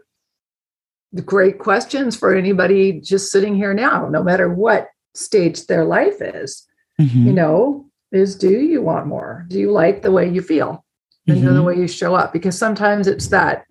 great 1.14 1.58
questions 1.58 2.16
for 2.16 2.34
anybody 2.34 3.00
just 3.00 3.32
sitting 3.32 3.54
here 3.54 3.74
now, 3.74 4.08
no 4.08 4.22
matter 4.22 4.48
what 4.48 4.88
stage 5.14 5.66
their 5.66 5.84
life 5.84 6.20
is. 6.20 6.66
Mm-hmm. 7.00 7.26
You 7.26 7.32
know, 7.32 7.86
is 8.12 8.36
do 8.36 8.50
you 8.50 8.82
want 8.82 9.06
more? 9.06 9.46
Do 9.48 9.58
you 9.58 9.70
like 9.70 10.02
the 10.02 10.12
way 10.12 10.28
you 10.28 10.42
feel 10.42 10.84
and 11.26 11.38
mm-hmm. 11.38 11.54
the 11.54 11.62
way 11.62 11.76
you 11.76 11.88
show 11.88 12.14
up? 12.14 12.32
Because 12.32 12.58
sometimes 12.58 13.06
it's 13.06 13.28
that 13.28 13.64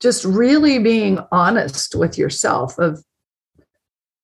just 0.00 0.24
really 0.24 0.78
being 0.78 1.18
honest 1.30 1.94
with 1.94 2.16
yourself 2.16 2.78
of 2.78 3.04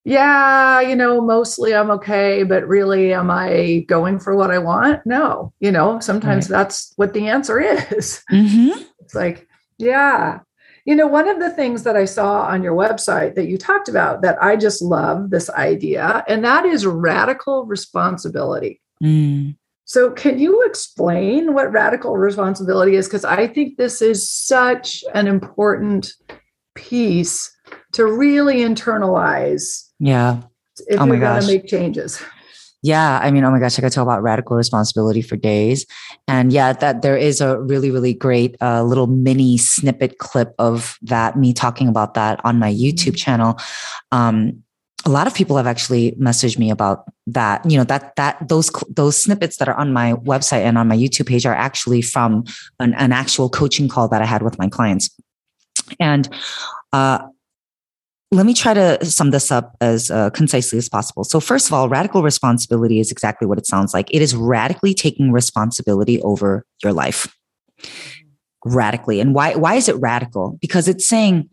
yeah, 0.05 0.81
you 0.81 0.95
know, 0.95 1.21
mostly 1.21 1.75
I'm 1.75 1.91
okay, 1.91 2.45
but 2.45 2.69
really, 2.69 3.13
am 3.13 3.29
I 3.29 3.85
going 3.89 4.21
for 4.21 4.37
what 4.37 4.53
I 4.53 4.59
want? 4.59 5.05
No, 5.05 5.53
you 5.59 5.73
know, 5.73 5.99
sometimes 5.99 6.49
right. 6.49 6.59
that's 6.59 6.93
what 6.95 7.13
the 7.13 7.27
answer 7.27 7.59
is. 7.93 8.23
Mm-hmm. 8.31 8.83
It's 9.01 9.17
like, 9.17 9.49
Yeah. 9.79 10.41
You 10.87 10.95
know, 10.95 11.09
one 11.09 11.29
of 11.29 11.41
the 11.41 11.51
things 11.51 11.83
that 11.83 11.97
I 11.97 12.05
saw 12.05 12.43
on 12.43 12.63
your 12.63 12.75
website 12.75 13.35
that 13.35 13.49
you 13.49 13.59
talked 13.59 13.89
about 13.89 14.23
that 14.23 14.41
I 14.41 14.55
just 14.55 14.81
love 14.81 15.31
this 15.31 15.51
idea, 15.51 16.25
and 16.29 16.45
that 16.45 16.65
is 16.65 16.87
radical 16.87 17.67
responsibility. 17.67 18.81
Mm. 19.03 19.57
So, 19.85 20.13
can 20.13 20.39
you 20.39 20.65
explain 20.65 21.55
what 21.55 21.73
radical 21.73 22.17
responsibility 22.17 22.95
is? 22.95 23.09
Because 23.09 23.25
I 23.25 23.49
think 23.49 23.77
this 23.77 24.01
is 24.01 24.31
such 24.31 25.03
an 25.13 25.27
important 25.27 26.13
piece 26.77 27.53
to 27.93 28.07
really 28.07 28.59
internalize. 28.59 29.91
Yeah. 29.99 30.43
If 30.87 31.01
oh 31.01 31.07
you're 31.07 31.19
going 31.19 31.41
to 31.41 31.47
make 31.47 31.67
changes. 31.67 32.23
Yeah, 32.87 33.19
I 33.21 33.33
mean, 33.33 33.43
oh 33.43 33.51
my 33.51 33.59
gosh, 33.59 33.77
I 33.77 33.83
could 33.83 33.91
talk 33.91 34.05
about 34.05 34.23
radical 34.23 34.57
responsibility 34.57 35.21
for 35.21 35.35
days. 35.35 35.87
And 36.29 36.53
yeah, 36.53 36.73
that 36.73 37.03
there 37.03 37.17
is 37.17 37.41
a 37.41 37.61
really, 37.61 37.91
really 37.91 38.15
great 38.15 38.55
uh, 38.63 38.85
little 38.85 39.09
mini 39.09 39.59
snippet 39.59 40.19
clip 40.19 40.55
of 40.61 40.97
that, 41.03 41.37
me 41.37 41.53
talking 41.53 41.89
about 41.89 42.15
that 42.15 42.41
on 42.45 42.61
my 42.61 42.73
YouTube 42.73 43.19
mm-hmm. 43.19 43.27
channel. 43.27 43.59
Um, 44.13 44.63
a 45.05 45.09
lot 45.09 45.27
of 45.27 45.35
people 45.35 45.57
have 45.57 45.67
actually 45.67 46.13
messaged 46.13 46.61
me 46.61 46.71
about 46.71 47.11
that. 47.27 47.69
You 47.69 47.77
know 47.77 47.85
that 47.85 48.15
that 48.15 48.49
those 48.49 48.71
those 48.89 49.21
snippets 49.21 49.57
that 49.57 49.69
are 49.69 49.77
on 49.77 49.93
my 49.93 50.13
website 50.23 50.63
and 50.63 50.79
on 50.79 50.87
my 50.87 50.97
YouTube 50.97 51.27
page 51.27 51.45
are 51.45 51.55
actually 51.55 52.03
from 52.03 52.45
an, 52.79 52.95
an 52.95 53.11
actual 53.11 53.49
coaching 53.49 53.89
call 53.89 54.07
that 54.09 54.23
I 54.23 54.27
had 54.27 54.43
with 54.43 54.61
my 54.61 54.69
clients. 54.69 55.11
And 55.99 56.29
uh, 56.93 57.19
let 58.33 58.45
me 58.45 58.55
try 58.55 58.75
to 58.75 59.05
sum 59.05 59.31
this 59.31 59.53
up 59.53 59.77
as 59.81 60.11
uh, 60.11 60.31
concisely 60.31 60.79
as 60.79 60.89
possible. 60.89 61.23
So, 61.23 61.39
first 61.39 61.69
of 61.69 61.73
all, 61.73 61.89
radical 61.89 62.23
responsibility 62.23 62.99
is 62.99 63.13
exactly 63.13 63.47
what 63.47 63.59
it 63.59 63.67
sounds 63.67 63.95
like. 63.95 64.13
It 64.13 64.21
is 64.21 64.35
radically 64.35 64.95
taking 64.95 65.31
responsibility 65.31 66.21
over 66.23 66.65
your 66.83 66.93
life. 66.93 67.33
Radically. 68.65 69.21
And 69.21 69.33
why, 69.33 69.55
why 69.55 69.75
is 69.75 69.89
it 69.89 69.95
radical? 69.97 70.59
Because 70.61 70.89
it's 70.89 71.07
saying, 71.07 71.49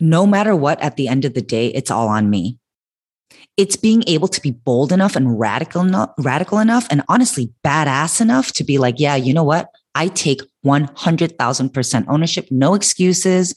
no 0.00 0.26
matter 0.26 0.56
what, 0.56 0.80
at 0.80 0.96
the 0.96 1.06
end 1.06 1.26
of 1.26 1.34
the 1.34 1.42
day, 1.42 1.68
it's 1.68 1.90
all 1.90 2.08
on 2.08 2.30
me. 2.30 2.56
It's 3.58 3.76
being 3.76 4.04
able 4.06 4.28
to 4.28 4.40
be 4.40 4.52
bold 4.52 4.90
enough 4.90 5.16
and 5.16 5.38
radical 5.38 5.82
enough, 5.82 6.10
radical 6.18 6.60
enough, 6.60 6.86
and 6.90 7.02
honestly 7.08 7.52
badass 7.62 8.20
enough 8.22 8.52
to 8.52 8.64
be 8.64 8.78
like, 8.78 8.94
yeah, 8.98 9.16
you 9.16 9.34
know 9.34 9.44
what? 9.44 9.68
I 9.98 10.06
take 10.06 10.40
100,000% 10.64 12.04
ownership, 12.08 12.46
no 12.52 12.74
excuses, 12.74 13.52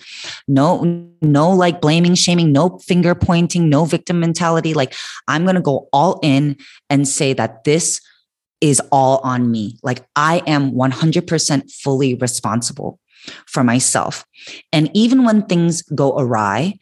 no, 0.48 1.08
no 1.22 1.52
like 1.52 1.82
blaming, 1.82 2.16
shaming, 2.16 2.52
no 2.52 2.80
finger 2.80 3.14
pointing, 3.14 3.70
no 3.70 3.86
victim 3.86 4.20
mentality. 4.20 4.74
Like 4.74 4.96
I'm 5.28 5.44
going 5.44 5.56
to 5.56 5.62
go 5.62 5.88
all 5.94 6.20
in 6.24 6.58
and 6.90 7.08
say 7.08 7.34
that 7.34 7.64
this 7.64 8.02
is 8.60 8.82
all 8.92 9.20
on 9.20 9.52
me. 9.52 9.78
Like 9.84 10.04
I 10.16 10.42
am 10.48 10.72
100% 10.72 11.72
fully 11.72 12.16
responsible 12.16 13.00
for 13.46 13.64
myself. 13.64 14.26
And 14.74 14.90
even 14.96 15.24
when 15.26 15.46
things 15.46 15.84
go 15.84 16.18
awry, 16.18 16.74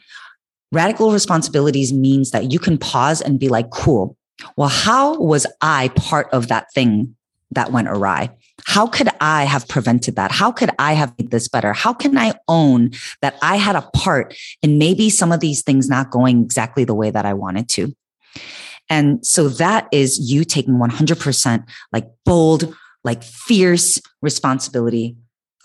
radical 0.71 1.11
responsibilities 1.11 1.91
means 1.91 2.31
that 2.31 2.53
you 2.53 2.59
can 2.59 2.77
pause 2.77 3.19
and 3.19 3.37
be 3.37 3.49
like, 3.49 3.71
cool. 3.71 4.15
Well, 4.55 4.69
how 4.69 5.19
was 5.19 5.45
I 5.59 5.89
part 5.97 6.29
of 6.31 6.47
that 6.47 6.67
thing 6.73 7.17
that 7.51 7.73
went 7.73 7.89
awry? 7.89 8.29
How 8.65 8.87
could 8.87 9.09
I 9.19 9.45
have 9.45 9.67
prevented 9.67 10.15
that? 10.15 10.31
How 10.31 10.51
could 10.51 10.69
I 10.79 10.93
have 10.93 11.13
made 11.17 11.31
this 11.31 11.47
better? 11.47 11.73
How 11.73 11.93
can 11.93 12.17
I 12.17 12.33
own 12.47 12.91
that 13.21 13.37
I 13.41 13.57
had 13.57 13.75
a 13.75 13.81
part 13.93 14.35
in 14.61 14.77
maybe 14.77 15.09
some 15.09 15.31
of 15.31 15.39
these 15.39 15.61
things 15.61 15.89
not 15.89 16.11
going 16.11 16.43
exactly 16.43 16.83
the 16.83 16.95
way 16.95 17.09
that 17.11 17.25
I 17.25 17.33
wanted 17.33 17.69
to? 17.69 17.93
And 18.89 19.25
so 19.25 19.49
that 19.49 19.87
is 19.91 20.31
you 20.31 20.43
taking 20.43 20.75
100% 20.75 21.63
like 21.93 22.07
bold, 22.25 22.73
like 23.03 23.23
fierce 23.23 24.01
responsibility 24.21 25.15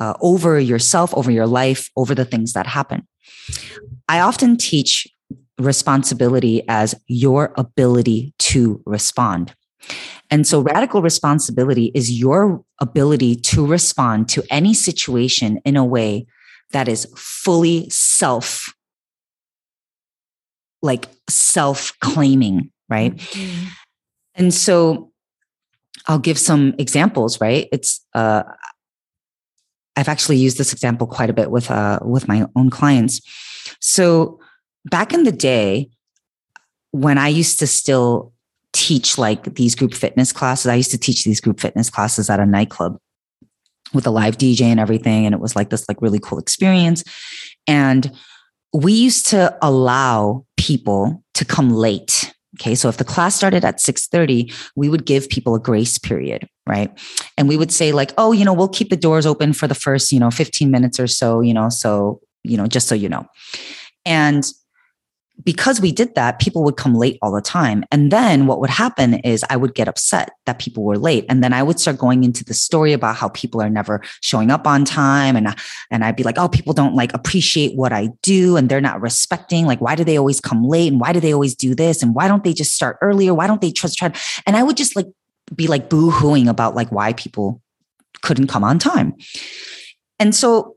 uh, 0.00 0.14
over 0.20 0.58
yourself, 0.58 1.14
over 1.14 1.30
your 1.30 1.46
life, 1.46 1.88
over 1.96 2.14
the 2.14 2.24
things 2.24 2.52
that 2.52 2.66
happen. 2.66 3.06
I 4.08 4.20
often 4.20 4.56
teach 4.56 5.06
responsibility 5.58 6.62
as 6.68 6.94
your 7.06 7.52
ability 7.56 8.34
to 8.38 8.82
respond. 8.84 9.54
And 10.34 10.44
so 10.44 10.62
radical 10.62 11.00
responsibility 11.00 11.92
is 11.94 12.10
your 12.10 12.64
ability 12.80 13.36
to 13.36 13.64
respond 13.64 14.28
to 14.30 14.42
any 14.50 14.74
situation 14.74 15.60
in 15.64 15.76
a 15.76 15.84
way 15.84 16.26
that 16.72 16.88
is 16.88 17.06
fully 17.16 17.88
self, 17.88 18.74
like 20.82 21.06
self 21.30 21.96
claiming, 22.00 22.72
right? 22.88 23.14
Mm-hmm. 23.16 23.68
And 24.34 24.52
so 24.52 25.12
I'll 26.08 26.18
give 26.18 26.40
some 26.40 26.74
examples, 26.80 27.40
right? 27.40 27.68
It's, 27.70 28.04
uh, 28.12 28.42
I've 29.94 30.08
actually 30.08 30.38
used 30.38 30.58
this 30.58 30.72
example 30.72 31.06
quite 31.06 31.30
a 31.30 31.32
bit 31.32 31.52
with, 31.52 31.70
uh, 31.70 32.00
with 32.02 32.26
my 32.26 32.44
own 32.56 32.70
clients. 32.70 33.20
So 33.78 34.40
back 34.84 35.12
in 35.12 35.22
the 35.22 35.30
day, 35.30 35.90
when 36.90 37.18
I 37.18 37.28
used 37.28 37.60
to 37.60 37.68
still 37.68 38.33
teach 38.84 39.16
like 39.16 39.54
these 39.54 39.74
group 39.74 39.94
fitness 39.94 40.30
classes. 40.30 40.66
I 40.66 40.74
used 40.74 40.90
to 40.90 40.98
teach 40.98 41.24
these 41.24 41.40
group 41.40 41.58
fitness 41.58 41.88
classes 41.88 42.28
at 42.28 42.38
a 42.38 42.44
nightclub 42.44 42.98
with 43.94 44.06
a 44.06 44.10
live 44.10 44.36
DJ 44.36 44.62
and 44.62 44.78
everything. 44.78 45.24
And 45.24 45.34
it 45.34 45.40
was 45.40 45.56
like 45.56 45.70
this 45.70 45.88
like 45.88 46.02
really 46.02 46.18
cool 46.18 46.38
experience. 46.38 47.02
And 47.66 48.12
we 48.74 48.92
used 48.92 49.26
to 49.28 49.56
allow 49.62 50.44
people 50.58 51.24
to 51.32 51.46
come 51.46 51.70
late. 51.70 52.34
Okay. 52.60 52.74
So 52.74 52.90
if 52.90 52.98
the 52.98 53.04
class 53.04 53.34
started 53.34 53.64
at 53.64 53.78
6:30, 53.78 54.52
we 54.76 54.90
would 54.90 55.06
give 55.06 55.30
people 55.30 55.54
a 55.54 55.60
grace 55.60 55.96
period, 55.96 56.46
right? 56.68 56.90
And 57.38 57.48
we 57.48 57.56
would 57.56 57.72
say, 57.72 57.90
like, 57.90 58.12
oh, 58.18 58.32
you 58.32 58.44
know, 58.44 58.52
we'll 58.52 58.68
keep 58.68 58.90
the 58.90 58.96
doors 58.96 59.26
open 59.26 59.54
for 59.54 59.66
the 59.66 59.74
first, 59.74 60.12
you 60.12 60.20
know, 60.20 60.30
15 60.30 60.70
minutes 60.70 61.00
or 61.00 61.08
so, 61.08 61.40
you 61.40 61.54
know, 61.54 61.68
so, 61.68 62.20
you 62.44 62.56
know, 62.56 62.66
just 62.66 62.86
so 62.86 62.94
you 62.94 63.08
know. 63.08 63.26
And 64.04 64.44
because 65.42 65.80
we 65.80 65.90
did 65.90 66.14
that, 66.14 66.38
people 66.38 66.62
would 66.62 66.76
come 66.76 66.94
late 66.94 67.18
all 67.20 67.32
the 67.32 67.40
time. 67.40 67.84
And 67.90 68.12
then 68.12 68.46
what 68.46 68.60
would 68.60 68.70
happen 68.70 69.14
is 69.14 69.44
I 69.50 69.56
would 69.56 69.74
get 69.74 69.88
upset 69.88 70.30
that 70.46 70.60
people 70.60 70.84
were 70.84 70.96
late. 70.96 71.26
And 71.28 71.42
then 71.42 71.52
I 71.52 71.62
would 71.62 71.80
start 71.80 71.98
going 71.98 72.22
into 72.22 72.44
the 72.44 72.54
story 72.54 72.92
about 72.92 73.16
how 73.16 73.30
people 73.30 73.60
are 73.60 73.68
never 73.68 74.00
showing 74.20 74.50
up 74.50 74.66
on 74.66 74.84
time. 74.84 75.34
And, 75.34 75.54
and 75.90 76.04
I'd 76.04 76.16
be 76.16 76.22
like, 76.22 76.38
oh, 76.38 76.48
people 76.48 76.72
don't 76.72 76.94
like 76.94 77.12
appreciate 77.14 77.74
what 77.76 77.92
I 77.92 78.10
do 78.22 78.56
and 78.56 78.68
they're 78.68 78.80
not 78.80 79.00
respecting. 79.00 79.66
Like, 79.66 79.80
why 79.80 79.96
do 79.96 80.04
they 80.04 80.16
always 80.16 80.40
come 80.40 80.64
late? 80.64 80.92
And 80.92 81.00
why 81.00 81.12
do 81.12 81.20
they 81.20 81.34
always 81.34 81.56
do 81.56 81.74
this? 81.74 82.02
And 82.02 82.14
why 82.14 82.28
don't 82.28 82.44
they 82.44 82.52
just 82.52 82.72
start 82.72 82.96
earlier? 83.00 83.34
Why 83.34 83.48
don't 83.48 83.60
they 83.60 83.72
just 83.72 83.98
try? 83.98 84.12
And 84.46 84.56
I 84.56 84.62
would 84.62 84.76
just 84.76 84.94
like 84.94 85.06
be 85.54 85.66
like 85.66 85.90
boo 85.90 86.10
hooing 86.10 86.48
about 86.48 86.76
like 86.76 86.92
why 86.92 87.12
people 87.12 87.60
couldn't 88.22 88.46
come 88.46 88.62
on 88.62 88.78
time. 88.78 89.14
And 90.18 90.34
so 90.34 90.76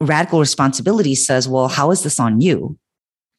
radical 0.00 0.40
responsibility 0.40 1.14
says, 1.14 1.48
well, 1.48 1.68
how 1.68 1.92
is 1.92 2.02
this 2.02 2.18
on 2.18 2.40
you? 2.40 2.76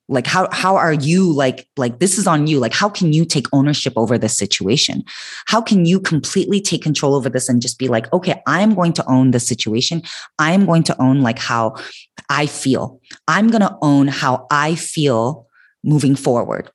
Like 0.08 0.28
how 0.28 0.48
how 0.52 0.76
are 0.76 0.94
you 0.94 1.32
like 1.32 1.68
like 1.78 2.00
this 2.00 2.18
is 2.18 2.28
on 2.28 2.48
you. 2.48 2.60
Like 2.60 2.74
how 2.74 2.90
can 2.90 3.12
you 3.14 3.26
take 3.26 3.48
ownership 3.54 3.94
over 3.96 4.18
this 4.18 4.38
situation? 4.38 5.04
How 5.48 5.62
can 5.62 5.86
you 5.86 6.00
completely 6.00 6.62
take 6.62 6.84
control 6.84 7.16
over 7.16 7.30
this 7.30 7.50
and 7.50 7.62
just 7.62 7.80
be 7.80 7.88
like 7.88 8.12
okay 8.14 8.42
i'm 8.48 8.76
going 8.76 8.94
to 8.94 9.10
own 9.10 9.32
the 9.32 9.40
situation. 9.40 10.04
I'm 10.40 10.66
going 10.66 10.84
to 10.84 11.02
own 11.02 11.22
like 11.22 11.40
how 11.40 11.76
i 12.30 12.46
feel. 12.46 13.00
I'm 13.28 13.50
going 13.50 13.62
to 13.62 13.78
own 13.82 14.08
how 14.08 14.48
i 14.52 14.76
feel 14.76 15.48
moving 15.84 16.16
forward. 16.16 16.70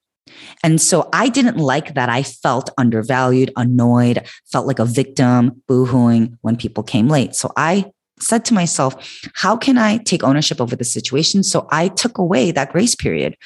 And 0.63 0.81
so 0.81 1.09
I 1.13 1.29
didn't 1.29 1.57
like 1.57 1.95
that 1.95 2.09
I 2.09 2.23
felt 2.23 2.71
undervalued, 2.79 3.53
annoyed, 3.57 4.27
felt 4.47 4.67
like 4.67 4.79
a 4.79 4.85
victim, 4.85 5.63
boohooing 5.69 6.39
when 6.43 6.57
people 6.57 6.83
came 6.83 7.09
late. 7.09 7.35
So 7.35 7.53
I 7.57 7.93
said 8.23 8.45
to 8.47 8.55
myself, 8.55 9.23
how 9.35 9.57
can 9.57 9.79
I 9.79 9.99
take 9.99 10.23
ownership 10.23 10.61
over 10.61 10.77
the 10.77 10.85
situation? 10.85 11.43
So 11.43 11.67
I 11.71 11.89
took 11.89 12.19
away 12.19 12.51
that 12.53 12.73
grace 12.73 12.95
period. 12.95 13.37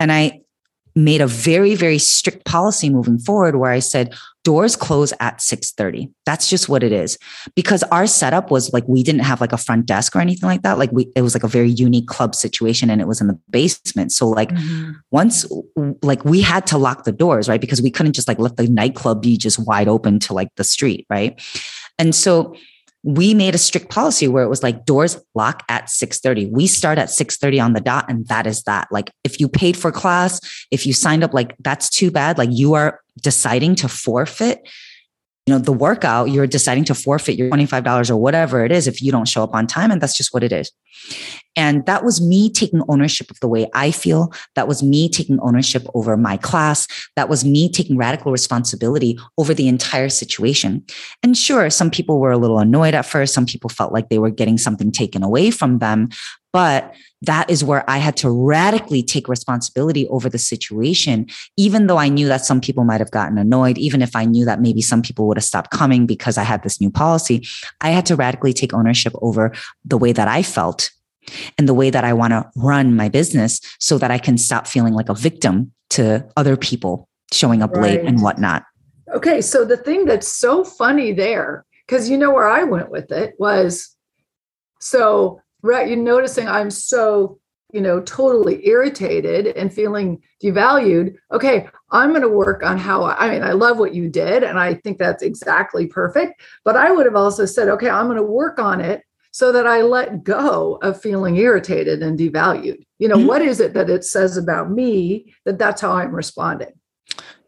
And 0.00 0.10
I 0.12 0.40
made 0.96 1.20
a 1.20 1.26
very, 1.26 1.74
very 1.74 1.98
strict 1.98 2.44
policy 2.44 2.88
moving 2.88 3.18
forward 3.18 3.56
where 3.56 3.70
I 3.70 3.80
said, 3.80 4.14
doors 4.44 4.76
close 4.76 5.12
at 5.20 5.38
6.30 5.38 6.12
that's 6.26 6.48
just 6.48 6.68
what 6.68 6.82
it 6.82 6.92
is. 6.92 7.18
Because 7.54 7.82
our 7.84 8.06
setup 8.06 8.50
was 8.50 8.72
like 8.72 8.86
we 8.86 9.02
didn't 9.02 9.22
have 9.22 9.40
like 9.40 9.52
a 9.52 9.58
front 9.58 9.86
desk 9.86 10.14
or 10.14 10.20
anything 10.20 10.48
like 10.48 10.62
that. 10.62 10.78
Like 10.78 10.92
we 10.92 11.10
it 11.16 11.22
was 11.22 11.34
like 11.34 11.42
a 11.42 11.48
very 11.48 11.70
unique 11.70 12.06
club 12.06 12.34
situation 12.34 12.90
and 12.90 13.00
it 13.00 13.08
was 13.08 13.20
in 13.20 13.26
the 13.26 13.38
basement. 13.50 14.12
So 14.12 14.28
like 14.28 14.50
mm-hmm. 14.50 14.92
once 15.10 15.46
like 16.02 16.24
we 16.24 16.40
had 16.40 16.66
to 16.68 16.78
lock 16.78 17.04
the 17.04 17.12
doors 17.12 17.48
right? 17.48 17.60
Because 17.60 17.82
we 17.82 17.90
couldn't 17.90 18.12
just 18.12 18.28
like 18.28 18.38
let 18.38 18.56
the 18.56 18.68
nightclub 18.68 19.22
be 19.22 19.36
just 19.36 19.58
wide 19.66 19.88
open 19.88 20.18
to 20.20 20.34
like 20.34 20.48
the 20.56 20.64
street 20.64 21.06
right? 21.10 21.40
And 21.98 22.14
so 22.14 22.54
we 23.04 23.34
made 23.34 23.54
a 23.54 23.58
strict 23.58 23.90
policy 23.90 24.26
where 24.26 24.42
it 24.42 24.48
was 24.48 24.62
like 24.62 24.86
doors 24.86 25.18
lock 25.34 25.62
at 25.68 25.88
6:30. 25.90 26.50
We 26.50 26.66
start 26.66 26.98
at 26.98 27.10
6:30 27.10 27.60
on 27.62 27.72
the 27.74 27.80
dot 27.80 28.06
and 28.08 28.26
that 28.28 28.46
is 28.46 28.62
that. 28.62 28.88
Like 28.90 29.10
if 29.22 29.38
you 29.38 29.48
paid 29.48 29.76
for 29.76 29.92
class, 29.92 30.40
if 30.70 30.86
you 30.86 30.94
signed 30.94 31.22
up 31.22 31.34
like 31.34 31.54
that's 31.60 31.90
too 31.90 32.10
bad, 32.10 32.38
like 32.38 32.50
you 32.50 32.72
are 32.72 33.00
deciding 33.22 33.74
to 33.76 33.88
forfeit 33.88 34.66
you 35.46 35.52
know, 35.52 35.60
the 35.60 35.72
workout, 35.72 36.30
you're 36.30 36.46
deciding 36.46 36.84
to 36.84 36.94
forfeit 36.94 37.36
your 37.36 37.50
$25 37.50 38.10
or 38.10 38.16
whatever 38.16 38.64
it 38.64 38.72
is 38.72 38.86
if 38.86 39.02
you 39.02 39.12
don't 39.12 39.28
show 39.28 39.44
up 39.44 39.54
on 39.54 39.66
time. 39.66 39.90
And 39.90 40.00
that's 40.00 40.16
just 40.16 40.32
what 40.32 40.42
it 40.42 40.52
is. 40.52 40.72
And 41.56 41.86
that 41.86 42.04
was 42.04 42.20
me 42.20 42.50
taking 42.50 42.82
ownership 42.88 43.30
of 43.30 43.38
the 43.40 43.48
way 43.48 43.68
I 43.74 43.90
feel. 43.90 44.32
That 44.56 44.66
was 44.66 44.82
me 44.82 45.08
taking 45.08 45.38
ownership 45.40 45.86
over 45.94 46.16
my 46.16 46.36
class. 46.36 46.88
That 47.16 47.28
was 47.28 47.44
me 47.44 47.68
taking 47.68 47.96
radical 47.96 48.32
responsibility 48.32 49.18
over 49.38 49.54
the 49.54 49.68
entire 49.68 50.08
situation. 50.08 50.84
And 51.22 51.36
sure, 51.36 51.70
some 51.70 51.90
people 51.90 52.18
were 52.18 52.32
a 52.32 52.38
little 52.38 52.58
annoyed 52.58 52.94
at 52.94 53.06
first. 53.06 53.34
Some 53.34 53.46
people 53.46 53.70
felt 53.70 53.92
like 53.92 54.08
they 54.08 54.18
were 54.18 54.30
getting 54.30 54.58
something 54.58 54.90
taken 54.90 55.22
away 55.22 55.50
from 55.50 55.78
them. 55.78 56.08
But 56.52 56.94
that 57.22 57.50
is 57.50 57.64
where 57.64 57.88
I 57.90 57.98
had 57.98 58.16
to 58.18 58.30
radically 58.30 59.02
take 59.02 59.28
responsibility 59.28 60.06
over 60.08 60.28
the 60.28 60.38
situation, 60.38 61.26
even 61.56 61.88
though 61.88 61.96
I 61.96 62.08
knew 62.08 62.28
that 62.28 62.44
some 62.44 62.60
people 62.60 62.84
might 62.84 63.00
have 63.00 63.10
gotten 63.10 63.38
annoyed, 63.38 63.76
even 63.76 64.02
if 64.02 64.14
I 64.14 64.24
knew 64.24 64.44
that 64.44 64.60
maybe 64.60 64.80
some 64.80 65.02
people 65.02 65.26
would 65.26 65.36
have 65.36 65.44
stopped 65.44 65.70
coming 65.70 66.06
because 66.06 66.38
I 66.38 66.44
had 66.44 66.62
this 66.62 66.80
new 66.80 66.90
policy. 66.90 67.44
I 67.80 67.90
had 67.90 68.06
to 68.06 68.16
radically 68.16 68.52
take 68.52 68.72
ownership 68.72 69.14
over 69.20 69.52
the 69.84 69.98
way 69.98 70.12
that 70.12 70.28
I 70.28 70.42
felt 70.42 70.83
and 71.58 71.68
the 71.68 71.74
way 71.74 71.90
that 71.90 72.04
I 72.04 72.12
want 72.12 72.32
to 72.32 72.48
run 72.56 72.96
my 72.96 73.08
business 73.08 73.60
so 73.78 73.98
that 73.98 74.10
I 74.10 74.18
can 74.18 74.38
stop 74.38 74.66
feeling 74.66 74.94
like 74.94 75.08
a 75.08 75.14
victim 75.14 75.72
to 75.90 76.26
other 76.36 76.56
people 76.56 77.08
showing 77.32 77.62
up 77.62 77.72
right. 77.72 77.82
late 77.82 78.00
and 78.00 78.22
whatnot. 78.22 78.64
Okay. 79.12 79.40
So 79.40 79.64
the 79.64 79.76
thing 79.76 80.04
that's 80.04 80.28
so 80.28 80.64
funny 80.64 81.12
there, 81.12 81.64
because 81.86 82.08
you 82.08 82.18
know 82.18 82.32
where 82.32 82.48
I 82.48 82.64
went 82.64 82.90
with 82.90 83.12
it 83.12 83.34
was 83.38 83.94
so 84.84 85.40
right 85.62 85.88
you're 85.88 85.96
noticing 85.96 86.46
i'm 86.46 86.70
so 86.70 87.40
you 87.72 87.80
know 87.80 88.00
totally 88.02 88.66
irritated 88.68 89.46
and 89.56 89.72
feeling 89.72 90.22
devalued 90.42 91.14
okay 91.32 91.66
i'm 91.90 92.10
going 92.10 92.22
to 92.22 92.28
work 92.28 92.62
on 92.62 92.78
how 92.78 93.02
i 93.04 93.30
mean 93.30 93.42
i 93.42 93.52
love 93.52 93.78
what 93.78 93.94
you 93.94 94.08
did 94.08 94.44
and 94.44 94.58
i 94.58 94.74
think 94.74 94.98
that's 94.98 95.22
exactly 95.22 95.86
perfect 95.86 96.40
but 96.64 96.76
i 96.76 96.90
would 96.90 97.06
have 97.06 97.16
also 97.16 97.46
said 97.46 97.68
okay 97.68 97.88
i'm 97.88 98.06
going 98.06 98.16
to 98.16 98.22
work 98.22 98.58
on 98.58 98.80
it 98.80 99.02
so 99.34 99.50
that 99.50 99.66
i 99.66 99.82
let 99.82 100.22
go 100.22 100.78
of 100.82 101.00
feeling 101.00 101.36
irritated 101.36 102.02
and 102.02 102.16
devalued 102.18 102.80
you 103.00 103.08
know 103.08 103.16
mm-hmm. 103.16 103.26
what 103.26 103.42
is 103.42 103.58
it 103.58 103.74
that 103.74 103.90
it 103.90 104.04
says 104.04 104.36
about 104.36 104.70
me 104.70 105.34
that 105.44 105.58
that's 105.58 105.80
how 105.80 105.90
i'm 105.90 106.14
responding 106.14 106.72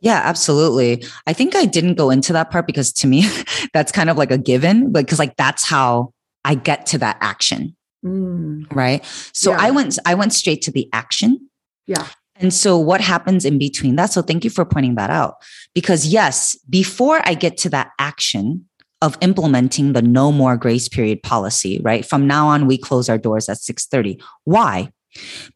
yeah, 0.00 0.20
absolutely. 0.24 1.04
I 1.26 1.32
think 1.32 1.56
I 1.56 1.64
didn't 1.64 1.94
go 1.94 2.10
into 2.10 2.32
that 2.34 2.50
part 2.50 2.66
because 2.66 2.92
to 2.92 3.06
me, 3.06 3.28
that's 3.72 3.90
kind 3.90 4.10
of 4.10 4.18
like 4.18 4.30
a 4.30 4.36
given, 4.38 4.92
but 4.92 5.06
because 5.06 5.18
like 5.18 5.36
that's 5.36 5.66
how 5.66 6.12
I 6.44 6.54
get 6.54 6.86
to 6.86 6.98
that 6.98 7.16
action. 7.20 7.74
Mm. 8.04 8.66
Right. 8.72 9.04
So 9.32 9.50
yeah. 9.50 9.58
I 9.58 9.70
went, 9.70 9.98
I 10.04 10.14
went 10.14 10.34
straight 10.34 10.60
to 10.62 10.70
the 10.70 10.88
action. 10.92 11.48
Yeah. 11.86 12.06
And 12.36 12.52
so 12.52 12.78
what 12.78 13.00
happens 13.00 13.44
in 13.44 13.58
between 13.58 13.96
that? 13.96 14.12
So 14.12 14.20
thank 14.20 14.44
you 14.44 14.50
for 14.50 14.64
pointing 14.64 14.94
that 14.96 15.10
out. 15.10 15.36
Because 15.74 16.06
yes, 16.06 16.56
before 16.68 17.20
I 17.24 17.34
get 17.34 17.56
to 17.58 17.70
that 17.70 17.92
action 17.98 18.66
of 19.02 19.16
implementing 19.20 19.92
the 19.92 20.02
no 20.02 20.32
more 20.32 20.56
grace 20.56 20.88
period 20.88 21.22
policy, 21.22 21.80
right? 21.82 22.04
From 22.04 22.26
now 22.26 22.48
on, 22.48 22.66
we 22.66 22.78
close 22.78 23.08
our 23.08 23.18
doors 23.18 23.48
at 23.48 23.58
6:30. 23.58 24.20
Why? 24.44 24.90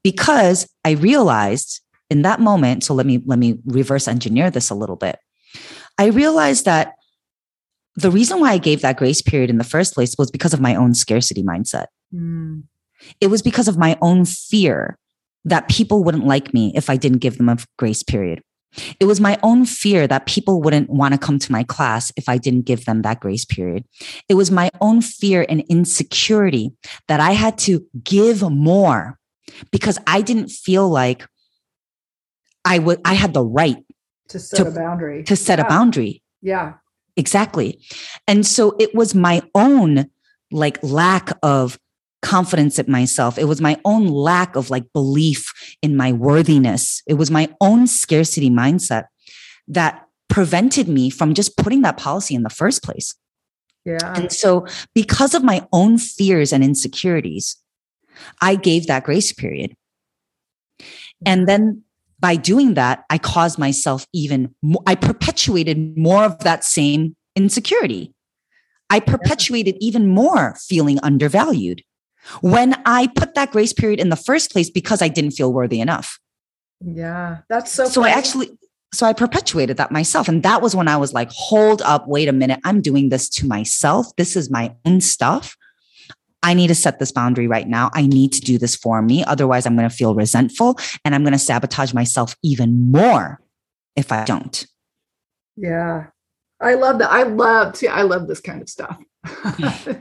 Because 0.03 0.69
I 0.85 0.93
realized 0.93 1.81
in 2.11 2.23
that 2.23 2.41
moment, 2.41 2.85
so 2.85 2.95
let 2.95 3.07
me 3.07 3.23
let 3.25 3.39
me 3.39 3.59
reverse 3.65 4.09
engineer 4.09 4.51
this 4.51 4.71
a 4.71 4.75
little 4.75 4.97
bit. 4.97 5.19
I 5.99 6.07
realized 6.07 6.65
that 6.65 6.95
the 7.97 8.11
reason 8.11 8.41
why 8.41 8.53
I 8.53 8.59
gave 8.59 8.83
that 8.83 8.97
grace 8.97 9.23
period 9.23 9.51
in 9.51 9.59
the 9.59 9.65
first 9.65 9.95
place 9.95 10.15
was 10.19 10.31
because 10.31 10.55
of 10.55 10.61
my 10.61 10.75
own 10.75 10.95
scarcity 10.95 11.43
mindset. 11.43 11.87
Mm. 12.15 12.65
It 13.21 13.29
was 13.29 13.43
because 13.43 13.69
of 13.69 13.79
my 13.79 13.97
own 14.01 14.25
fear 14.25 14.99
that 15.45 15.69
people 15.69 16.05
wouldn't 16.05 16.27
like 16.27 16.53
me 16.53 16.73
if 16.75 16.91
I 16.91 16.97
didn't 16.97 17.19
give 17.19 17.39
them 17.39 17.49
a 17.49 17.59
grace 17.79 18.03
period. 18.03 18.43
It 19.01 19.07
was 19.07 19.21
my 19.21 19.39
own 19.43 19.67
fear 19.67 20.07
that 20.07 20.27
people 20.27 20.61
wouldn't 20.63 20.91
want 20.91 21.13
to 21.15 21.19
come 21.19 21.39
to 21.39 21.53
my 21.53 21.65
class 21.65 22.13
if 22.17 22.29
I 22.29 22.39
didn't 22.39 22.63
give 22.63 22.85
them 22.85 23.03
that 23.03 23.21
grace 23.21 23.45
period. 23.45 23.85
It 24.29 24.35
was 24.35 24.51
my 24.51 24.71
own 24.81 25.03
fear 25.03 25.45
and 25.49 25.65
insecurity 25.69 26.73
that 27.09 27.21
I 27.21 27.33
had 27.33 27.59
to 27.59 27.85
give 28.05 28.43
more 28.43 29.19
because 29.73 29.99
I 30.07 30.23
didn't 30.23 30.49
feel 30.49 30.89
like 30.89 31.27
I 32.65 32.79
would 32.79 33.01
I 33.05 33.15
had 33.15 33.35
the 33.35 33.45
right 33.45 33.85
to 34.29 34.39
set 34.39 34.59
to, 34.59 34.69
a 34.69 34.71
boundary. 34.71 35.25
To 35.25 35.37
set 35.37 35.59
yeah. 35.59 35.67
a 35.67 35.69
boundary. 35.69 36.23
Yeah. 36.41 36.75
Exactly. 37.17 37.81
And 38.27 38.47
so 38.47 38.77
it 38.79 38.95
was 38.95 39.15
my 39.15 39.43
own 39.55 40.07
like 40.53 40.79
lack 40.83 41.31
of 41.43 41.79
confidence 42.23 42.79
in 42.79 42.91
myself. 42.91 43.39
It 43.39 43.45
was 43.45 43.61
my 43.61 43.81
own 43.85 44.07
lack 44.07 44.57
of 44.57 44.71
like 44.71 44.93
belief 44.93 45.53
in 45.83 45.97
my 45.97 46.13
worthiness. 46.13 47.03
It 47.07 47.15
was 47.15 47.31
my 47.31 47.49
own 47.61 47.87
scarcity 47.87 48.51
mindset 48.51 49.05
that 49.69 50.07
prevented 50.29 50.89
me 50.89 51.11
from 51.11 51.35
just 51.35 51.57
putting 51.57 51.83
that 51.83 51.97
policy 51.97 52.35
in 52.35 52.43
the 52.43 52.51
first 52.51 52.83
place. 52.83 53.15
Yeah. 53.85 54.13
And 54.15 54.31
so, 54.31 54.67
because 54.95 55.35
of 55.35 55.43
my 55.43 55.67
own 55.73 55.97
fears 55.97 56.53
and 56.53 56.63
insecurities, 56.63 57.57
I 58.43 58.55
gave 58.55 58.87
that 58.87 59.05
grace 59.05 59.33
period. 59.33 59.75
And 61.25 61.49
then 61.49 61.83
by 62.19 62.37
doing 62.37 62.75
that, 62.75 63.05
I 63.09 63.17
caused 63.17 63.59
myself 63.59 64.07
even 64.13 64.55
more, 64.63 64.83
I 64.87 64.95
perpetuated 64.95 65.97
more 65.97 66.25
of 66.25 66.39
that 66.41 66.65
same 66.65 67.17
insecurity. 67.35 68.13
I 68.91 69.01
perpetuated 69.01 69.77
even 69.81 70.09
more 70.09 70.57
feeling 70.59 70.99
undervalued 71.03 71.83
when 72.41 72.81
I 72.87 73.09
put 73.09 73.35
that 73.35 73.51
grace 73.51 73.73
period 73.73 74.01
in 74.01 74.09
the 74.09 74.17
first 74.17 74.51
place 74.51 74.71
because 74.71 75.03
I 75.03 75.09
didn't 75.09 75.33
feel 75.33 75.53
worthy 75.53 75.81
enough. 75.81 76.19
Yeah, 76.85 77.39
that's 77.49 77.71
so. 77.71 77.87
So 77.87 78.03
funny. 78.03 78.15
I 78.15 78.17
actually, 78.17 78.51
so 78.93 79.07
I 79.07 79.13
perpetuated 79.13 79.77
that 79.77 79.91
myself. 79.91 80.29
And 80.29 80.43
that 80.43 80.63
was 80.63 80.75
when 80.75 80.89
I 80.89 80.97
was 80.97 81.13
like, 81.13 81.31
hold 81.31 81.83
up, 81.83 82.09
wait 82.09 82.29
a 82.29 82.33
minute. 82.33 82.61
I'm 82.65 82.81
doing 82.81 83.09
this 83.09 83.29
to 83.31 83.47
myself. 83.47 84.15
This 84.17 84.37
is 84.37 84.51
my 84.51 84.75
own 84.85 85.01
stuff. 85.01 85.57
I 86.43 86.55
need 86.55 86.69
to 86.69 86.75
set 86.75 86.99
this 86.99 87.13
boundary 87.13 87.47
right 87.47 87.69
now. 87.69 87.91
I 87.93 88.07
need 88.07 88.33
to 88.33 88.41
do 88.41 88.59
this 88.59 88.75
for 88.75 89.03
me. 89.03 89.23
Otherwise, 89.25 89.67
I'm 89.67 89.77
going 89.77 89.89
to 89.89 89.95
feel 89.95 90.15
resentful 90.15 90.79
and 91.05 91.15
I'm 91.15 91.23
going 91.23 91.35
to 91.35 91.39
sabotage 91.39 91.93
myself 91.93 92.35
even 92.43 92.91
more 92.91 93.41
if 93.95 94.11
I 94.11 94.25
don't. 94.25 94.67
Yeah. 95.57 96.07
I 96.61 96.75
love 96.75 96.99
that. 96.99 97.11
I 97.11 97.25
love, 97.25 97.77
see, 97.77 97.89
I 97.89 98.03
love 98.03 98.27
this 98.27 98.41
kind 98.41 98.63
of 98.63 98.69
stuff. 98.69 98.99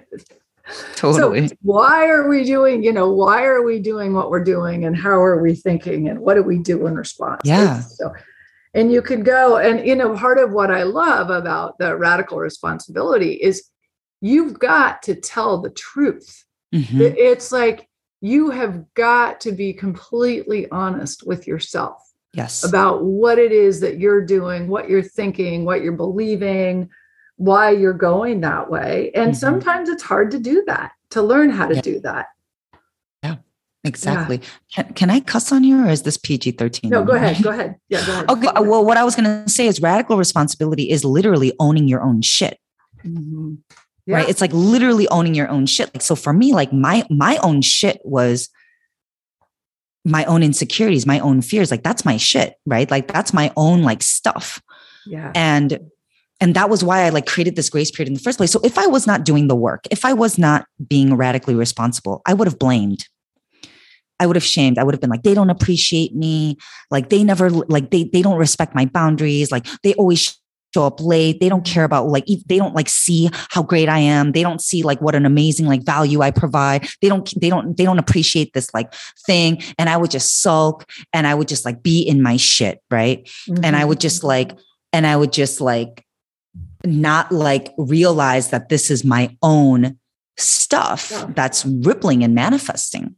totally. 0.96 1.48
So 1.48 1.56
why 1.62 2.08
are 2.08 2.28
we 2.30 2.44
doing, 2.44 2.84
you 2.84 2.94
know, 2.94 3.12
why 3.12 3.44
are 3.44 3.64
we 3.64 3.80
doing 3.80 4.14
what 4.14 4.30
we're 4.30 4.44
doing 4.44 4.86
and 4.86 4.96
how 4.96 5.22
are 5.22 5.42
we 5.42 5.56
thinking 5.56 6.10
and 6.10 6.20
what 6.20 6.36
do 6.36 6.44
we 6.44 6.60
do 6.60 6.86
in 6.88 6.96
response? 6.96 7.42
Yeah. 7.44 7.82
So, 7.82 8.14
and 8.74 8.92
you 8.92 9.02
could 9.02 9.26
go 9.26 9.58
and, 9.58 9.86
you 9.86 9.96
know, 9.96 10.16
part 10.16 10.38
of 10.38 10.52
what 10.52 10.72
I 10.72 10.84
love 10.84 11.30
about 11.30 11.78
the 11.80 11.96
radical 11.96 12.38
responsibility 12.38 13.34
is 13.34 13.64
you've 14.22 14.60
got 14.60 15.02
to 15.04 15.16
tell 15.16 15.62
the 15.62 15.72
truth. 15.72 16.44
Mm-hmm. 16.74 17.02
It's 17.02 17.52
like 17.52 17.90
you 18.22 18.52
have 18.52 18.94
got 18.94 19.42
to 19.42 19.52
be 19.52 19.74
completely 19.74 20.70
honest 20.70 21.26
with 21.26 21.48
yourself. 21.48 22.04
Yes. 22.34 22.64
About 22.64 23.04
what 23.04 23.40
it 23.40 23.52
is 23.52 23.80
that 23.80 23.98
you're 23.98 24.24
doing, 24.24 24.68
what 24.68 24.88
you're 24.88 25.02
thinking, 25.02 25.66
what 25.66 25.82
you're 25.82 25.94
believing, 25.94 26.90
why 27.40 27.72
you're 27.72 27.94
going 27.94 28.42
that 28.42 28.70
way. 28.70 29.12
And 29.16 29.32
mm-hmm. 29.32 29.40
sometimes 29.40 29.88
it's 29.88 30.04
hard 30.04 30.32
to 30.32 30.40
do 30.40 30.62
that, 30.68 30.92
to 31.12 31.22
learn 31.22 31.50
how 31.50 31.68
to 31.68 31.76
yeah. 31.76 31.82
do 31.82 32.00
that. 32.02 32.28
Yeah, 33.24 33.38
exactly. 33.86 34.42
Yeah. 34.42 34.84
Can, 34.84 34.94
can 34.94 35.10
I 35.10 35.22
cuss 35.22 35.54
on 35.54 35.64
you 35.64 35.86
or 35.86 35.90
is 35.90 36.04
this 36.04 36.18
PG 36.18 36.52
13? 36.52 36.92
No, 36.92 37.02
go 37.02 37.14
ahead. 37.14 37.42
Go 37.42 37.50
ahead. 37.52 37.78
Yeah, 37.88 38.06
go 38.06 38.12
ahead. 38.12 38.30
Okay. 38.30 38.48
Well, 38.58 38.84
what 38.84 38.98
I 38.98 39.06
was 39.06 39.16
going 39.16 39.24
to 39.24 39.50
say 39.50 39.68
is 39.68 39.82
radical 39.82 40.18
responsibility 40.18 40.90
is 40.90 41.06
literally 41.06 41.54
owning 41.62 41.88
your 41.88 42.02
own 42.02 42.22
shit. 42.22 42.60
Mm-hmm. 43.06 43.54
Yeah. 44.06 44.18
Right. 44.18 44.30
It's 44.30 44.42
like 44.42 44.52
literally 44.52 45.08
owning 45.08 45.34
your 45.34 45.48
own 45.48 45.66
shit. 45.66 45.96
Like, 45.96 46.02
so 46.02 46.16
for 46.16 46.34
me, 46.34 46.54
like 46.54 46.74
my, 46.74 47.06
my 47.10 47.38
own 47.38 47.62
shit 47.62 48.02
was 48.04 48.50
my 50.04 50.26
own 50.26 50.44
insecurities, 50.44 51.06
my 51.06 51.20
own 51.20 51.42
fears. 51.42 51.72
Like 51.72 51.84
that's 51.84 52.04
my 52.04 52.18
shit. 52.18 52.56
Right. 52.66 52.92
Like 52.92 53.08
that's 53.08 53.34
my 53.34 53.54
own 53.56 53.84
like 53.84 54.04
stuff. 54.04 54.62
Yeah. 55.06 55.32
And 55.36 55.90
and 56.42 56.56
that 56.56 56.70
was 56.70 56.84
why 56.84 57.02
I 57.04 57.10
like 57.10 57.26
created 57.26 57.56
this 57.56 57.70
grace 57.70 57.92
period 57.92 58.08
in 58.08 58.14
the 58.14 58.20
first 58.20 58.38
place. 58.38 58.52
So 58.52 58.62
if 58.64 58.78
I 58.78 58.88
was 58.88 59.06
not 59.06 59.26
doing 59.26 59.48
the 59.48 59.56
work, 59.56 59.86
if 59.92 60.06
I 60.06 60.14
was 60.14 60.38
not 60.38 60.66
being 60.88 61.16
radically 61.16 61.56
responsible, 61.56 62.22
I 62.26 62.34
would 62.34 62.48
have 62.48 62.60
blamed. 62.60 63.06
I 64.22 64.28
would 64.28 64.36
have 64.36 64.44
shamed. 64.44 64.78
I 64.78 64.84
would 64.84 64.94
have 64.94 65.02
been 65.02 65.10
like, 65.10 65.24
they 65.24 65.34
don't 65.34 65.50
appreciate 65.50 66.14
me. 66.14 66.58
Like 66.92 67.10
they 67.10 67.24
never, 67.24 67.50
like 67.50 67.92
they, 67.92 68.04
they 68.06 68.22
don't 68.22 68.38
respect 68.38 68.76
my 68.76 68.86
boundaries. 68.86 69.52
Like 69.52 69.66
they 69.82 69.94
always 69.94 70.38
show 70.74 70.86
up 70.86 71.02
late. 71.02 71.40
They 71.40 71.50
don't 71.50 71.66
care 71.66 71.86
about 71.86 72.08
like, 72.08 72.26
they 72.26 72.58
don't 72.58 72.76
like 72.76 72.90
see 72.90 73.30
how 73.50 73.64
great 73.64 73.88
I 73.88 74.00
am. 74.00 74.34
They 74.34 74.44
don't 74.44 74.62
see 74.62 74.84
like 74.84 75.02
what 75.02 75.16
an 75.16 75.26
amazing 75.26 75.68
like 75.68 75.84
value 75.84 76.22
I 76.22 76.32
provide. 76.32 76.88
They 77.02 77.08
don't, 77.08 77.34
they 77.40 77.50
don't, 77.50 77.78
they 77.78 77.86
don't 77.86 77.98
appreciate 77.98 78.54
this 78.54 78.74
like 78.74 78.94
thing. 79.26 79.62
And 79.78 79.90
I 79.90 79.96
would 79.96 80.12
just 80.12 80.42
sulk 80.42 80.86
and 81.14 81.26
I 81.26 81.34
would 81.34 81.48
just 81.48 81.64
like 81.64 81.82
be 81.82 82.02
in 82.02 82.22
my 82.22 82.36
shit. 82.36 82.82
Right. 82.92 83.26
Mm-hmm. 83.48 83.64
And 83.64 83.76
I 83.76 83.86
would 83.86 84.02
just 84.02 84.24
like, 84.24 84.52
and 84.92 85.08
I 85.08 85.16
would 85.16 85.32
just 85.32 85.62
like 85.62 86.06
not 86.86 87.32
like 87.32 87.74
realize 87.78 88.50
that 88.50 88.70
this 88.70 88.90
is 88.90 89.04
my 89.04 89.36
own 89.42 89.98
stuff 90.38 91.10
yeah. 91.12 91.28
that's 91.36 91.66
rippling 91.66 92.24
and 92.24 92.34
manifesting. 92.34 93.16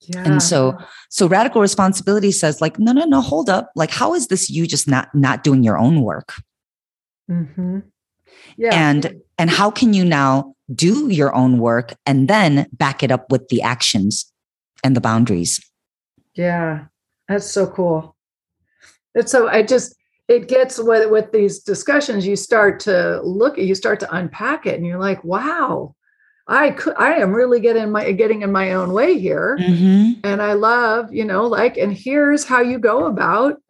Yeah. 0.00 0.22
And 0.24 0.42
so 0.42 0.78
so 1.10 1.26
radical 1.26 1.60
responsibility 1.60 2.30
says 2.30 2.60
like 2.60 2.78
no 2.78 2.92
no 2.92 3.04
no 3.04 3.20
hold 3.20 3.50
up 3.50 3.72
like 3.74 3.90
how 3.90 4.14
is 4.14 4.28
this 4.28 4.48
you 4.48 4.66
just 4.66 4.86
not 4.86 5.12
not 5.14 5.42
doing 5.42 5.64
your 5.64 5.78
own 5.78 6.02
work? 6.02 6.34
Mm-hmm. 7.30 7.80
Yeah. 8.56 8.70
And 8.72 9.20
and 9.38 9.50
how 9.50 9.70
can 9.70 9.94
you 9.94 10.04
now 10.04 10.54
do 10.72 11.08
your 11.08 11.34
own 11.34 11.58
work 11.58 11.94
and 12.04 12.28
then 12.28 12.66
back 12.72 13.02
it 13.02 13.10
up 13.10 13.30
with 13.32 13.48
the 13.48 13.62
actions 13.62 14.32
and 14.84 14.94
the 14.94 15.00
boundaries? 15.00 15.60
Yeah. 16.34 16.86
That's 17.28 17.46
so 17.46 17.66
cool. 17.66 18.14
It's 19.14 19.32
so 19.32 19.48
I 19.48 19.62
just 19.62 19.96
it 20.28 20.48
gets 20.48 20.78
with 20.78 21.10
with 21.10 21.30
these 21.32 21.60
discussions, 21.60 22.26
you 22.26 22.36
start 22.36 22.80
to 22.80 23.20
look 23.22 23.58
at 23.58 23.64
you 23.64 23.74
start 23.74 24.00
to 24.00 24.14
unpack 24.14 24.66
it 24.66 24.74
and 24.76 24.86
you're 24.86 24.98
like, 24.98 25.22
wow, 25.22 25.94
I 26.48 26.70
could 26.70 26.94
I 26.96 27.14
am 27.14 27.32
really 27.32 27.60
getting 27.60 27.90
my 27.92 28.10
getting 28.12 28.42
in 28.42 28.50
my 28.52 28.72
own 28.72 28.92
way 28.92 29.18
here. 29.18 29.56
Mm-hmm. 29.60 30.20
And 30.24 30.42
I 30.42 30.54
love, 30.54 31.12
you 31.12 31.24
know, 31.24 31.46
like, 31.46 31.76
and 31.76 31.92
here's 31.92 32.44
how 32.44 32.60
you 32.60 32.78
go 32.78 33.06
about 33.06 33.60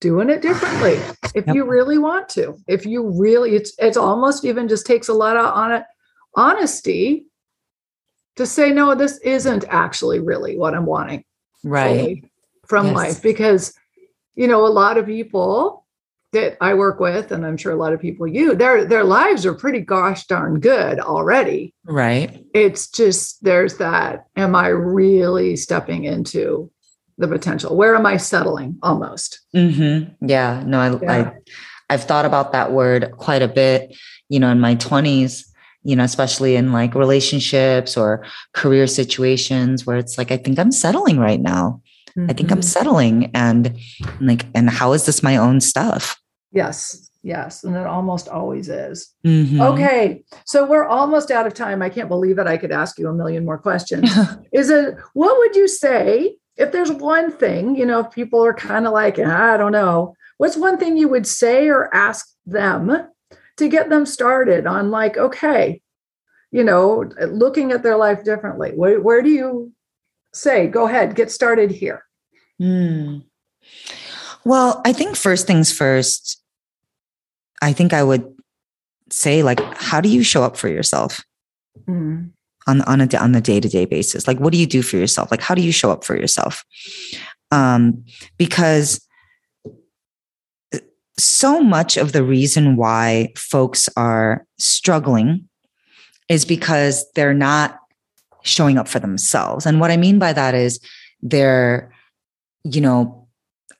doing 0.00 0.30
it 0.30 0.42
differently 0.42 0.94
if 1.34 1.46
Yep. 1.46 1.56
you 1.56 1.64
really 1.64 1.98
want 1.98 2.28
to. 2.30 2.56
If 2.68 2.86
you 2.86 3.10
really, 3.18 3.56
it's 3.56 3.72
it's 3.78 3.96
almost 3.96 4.44
even 4.44 4.68
just 4.68 4.86
takes 4.86 5.08
a 5.08 5.14
lot 5.14 5.36
of 5.36 5.46
on 5.46 5.72
it 5.72 5.84
honesty 6.36 7.26
to 8.36 8.46
say, 8.46 8.70
no, 8.72 8.94
this 8.94 9.18
isn't 9.18 9.64
actually 9.68 10.20
really 10.20 10.56
what 10.56 10.74
I'm 10.74 10.86
wanting 10.86 11.24
Right. 11.62 12.24
from 12.66 12.86
Yes. 12.86 12.94
life 12.94 13.22
because 13.22 13.74
you 14.34 14.46
know 14.46 14.66
a 14.66 14.68
lot 14.68 14.96
of 14.98 15.06
people 15.06 15.83
that 16.34 16.56
I 16.60 16.74
work 16.74 17.00
with 17.00 17.32
and 17.32 17.44
I'm 17.46 17.56
sure 17.56 17.72
a 17.72 17.76
lot 17.76 17.92
of 17.94 18.00
people 18.00 18.26
you 18.28 18.54
their 18.54 18.84
their 18.84 19.02
lives 19.04 19.44
are 19.46 19.54
pretty 19.54 19.80
gosh 19.80 20.26
darn 20.26 20.60
good 20.60 21.00
already 21.00 21.74
Right. 21.86 22.44
it's 22.54 22.86
just 22.88 23.42
there's 23.42 23.78
that 23.78 24.26
am 24.36 24.54
I 24.54 24.68
really 24.68 25.56
stepping 25.56 26.04
into 26.04 26.70
the 27.18 27.26
potential 27.28 27.76
where 27.76 27.94
am 27.96 28.06
I 28.06 28.16
settling 28.18 28.76
almost 28.82 29.40
Mm-hmm. 29.54 30.26
Yeah. 30.28 30.62
No, 30.66 30.78
I, 30.80 30.90
Yeah. 31.00 31.12
I, 31.12 31.32
I've 31.94 32.04
thought 32.04 32.24
about 32.26 32.52
that 32.52 32.72
word 32.72 33.12
quite 33.18 33.42
a 33.42 33.46
bit, 33.48 33.96
you 34.28 34.40
know, 34.40 34.50
in 34.50 34.58
my 34.58 34.74
20s, 34.76 35.44
you 35.84 35.94
know, 35.94 36.02
especially 36.02 36.56
in 36.56 36.72
like 36.72 36.94
relationships 36.96 37.96
or 37.96 38.24
career 38.54 38.86
situations 38.88 39.86
where 39.86 39.96
it's 39.98 40.18
like, 40.18 40.30
I 40.32 40.36
think 40.38 40.58
I'm 40.58 40.72
settling 40.72 41.18
right 41.18 41.40
now. 41.40 41.80
I 42.28 42.32
think 42.32 42.50
I'm 42.52 42.60
Mhm. 42.60 42.64
settling 42.64 43.30
and 43.34 43.76
like, 44.20 44.46
and 44.54 44.70
how 44.70 44.92
is 44.92 45.04
this 45.06 45.22
my 45.22 45.36
own 45.36 45.60
stuff? 45.60 46.20
Yes 46.54 47.10
yes 47.22 47.64
and 47.64 47.74
it 47.76 47.86
almost 47.86 48.28
always 48.28 48.68
is. 48.68 49.12
Mhm. 49.26 49.60
okay 49.72 50.22
so 50.46 50.64
we're 50.66 50.86
almost 50.86 51.30
out 51.30 51.46
of 51.46 51.54
time. 51.54 51.82
I 51.82 51.88
can't 51.90 52.08
believe 52.08 52.38
it 52.38 52.46
I 52.46 52.56
could 52.56 52.72
ask 52.72 52.98
you 52.98 53.08
a 53.08 53.12
million 53.12 53.44
more 53.44 53.58
questions. 53.58 54.08
Is 54.52 54.70
it 54.70 54.94
what 55.14 55.36
would 55.38 55.56
you 55.56 55.66
say 55.68 56.36
if 56.56 56.70
there's 56.72 56.92
one 56.92 57.32
thing 57.32 57.74
you 57.76 57.84
know 57.86 58.00
if 58.00 58.10
people 58.12 58.40
are 58.44 58.54
kind 58.54 58.86
of 58.86 58.92
like 58.92 59.18
"Ah, 59.18 59.54
i 59.54 59.56
don't 59.56 59.72
know 59.72 60.14
what's 60.38 60.56
one 60.56 60.78
thing 60.78 60.96
you 60.96 61.08
would 61.08 61.26
say 61.26 61.68
or 61.68 61.92
ask 61.94 62.28
them 62.46 63.08
to 63.56 63.68
get 63.68 63.88
them 63.90 64.06
started 64.06 64.66
on 64.66 64.90
like 64.90 65.16
okay 65.16 65.80
you 66.52 66.62
know 66.62 67.10
looking 67.42 67.72
at 67.72 67.82
their 67.82 67.96
life 67.96 68.22
differently? 68.24 68.70
Where, 68.76 69.00
where 69.00 69.22
do 69.22 69.30
you 69.30 69.72
say 70.32 70.68
go 70.68 70.86
ahead 70.86 71.16
get 71.16 71.30
started 71.32 71.70
here 71.72 72.04
Hmm. 72.58 73.18
Well, 74.44 74.82
I 74.84 74.92
think 74.92 75.16
first 75.16 75.46
things 75.46 75.72
first, 75.72 76.40
I 77.64 77.72
think 77.72 77.92
I 77.92 78.02
would 78.02 78.30
say 79.10 79.42
like, 79.42 79.60
how 79.74 80.00
do 80.00 80.08
you 80.08 80.22
show 80.22 80.42
up 80.42 80.56
for 80.56 80.68
yourself? 80.68 81.24
Mm, 81.88 82.30
on 82.66 82.82
on 82.82 83.00
a 83.00 83.16
on 83.16 83.34
a 83.34 83.40
day 83.40 83.58
to 83.58 83.68
day 83.68 83.86
basis? 83.86 84.28
Like, 84.28 84.38
what 84.38 84.52
do 84.52 84.58
you 84.58 84.66
do 84.66 84.82
for 84.82 84.96
yourself? 84.96 85.30
Like, 85.30 85.40
how 85.40 85.54
do 85.54 85.62
you 85.62 85.72
show 85.72 85.90
up 85.90 86.04
for 86.04 86.16
yourself? 86.16 86.64
Um, 87.50 88.04
because 88.36 89.00
so 91.18 91.60
much 91.60 91.96
of 91.96 92.12
the 92.12 92.24
reason 92.24 92.76
why 92.76 93.32
folks 93.36 93.88
are 93.96 94.46
struggling 94.58 95.48
is 96.28 96.44
because 96.44 97.06
they're 97.14 97.34
not 97.34 97.78
showing 98.42 98.76
up 98.78 98.88
for 98.88 98.98
themselves. 98.98 99.64
And 99.64 99.80
what 99.80 99.90
I 99.90 99.96
mean 99.96 100.18
by 100.18 100.32
that 100.32 100.54
is 100.54 100.80
they're, 101.22 101.92
you 102.64 102.80
know, 102.80 103.28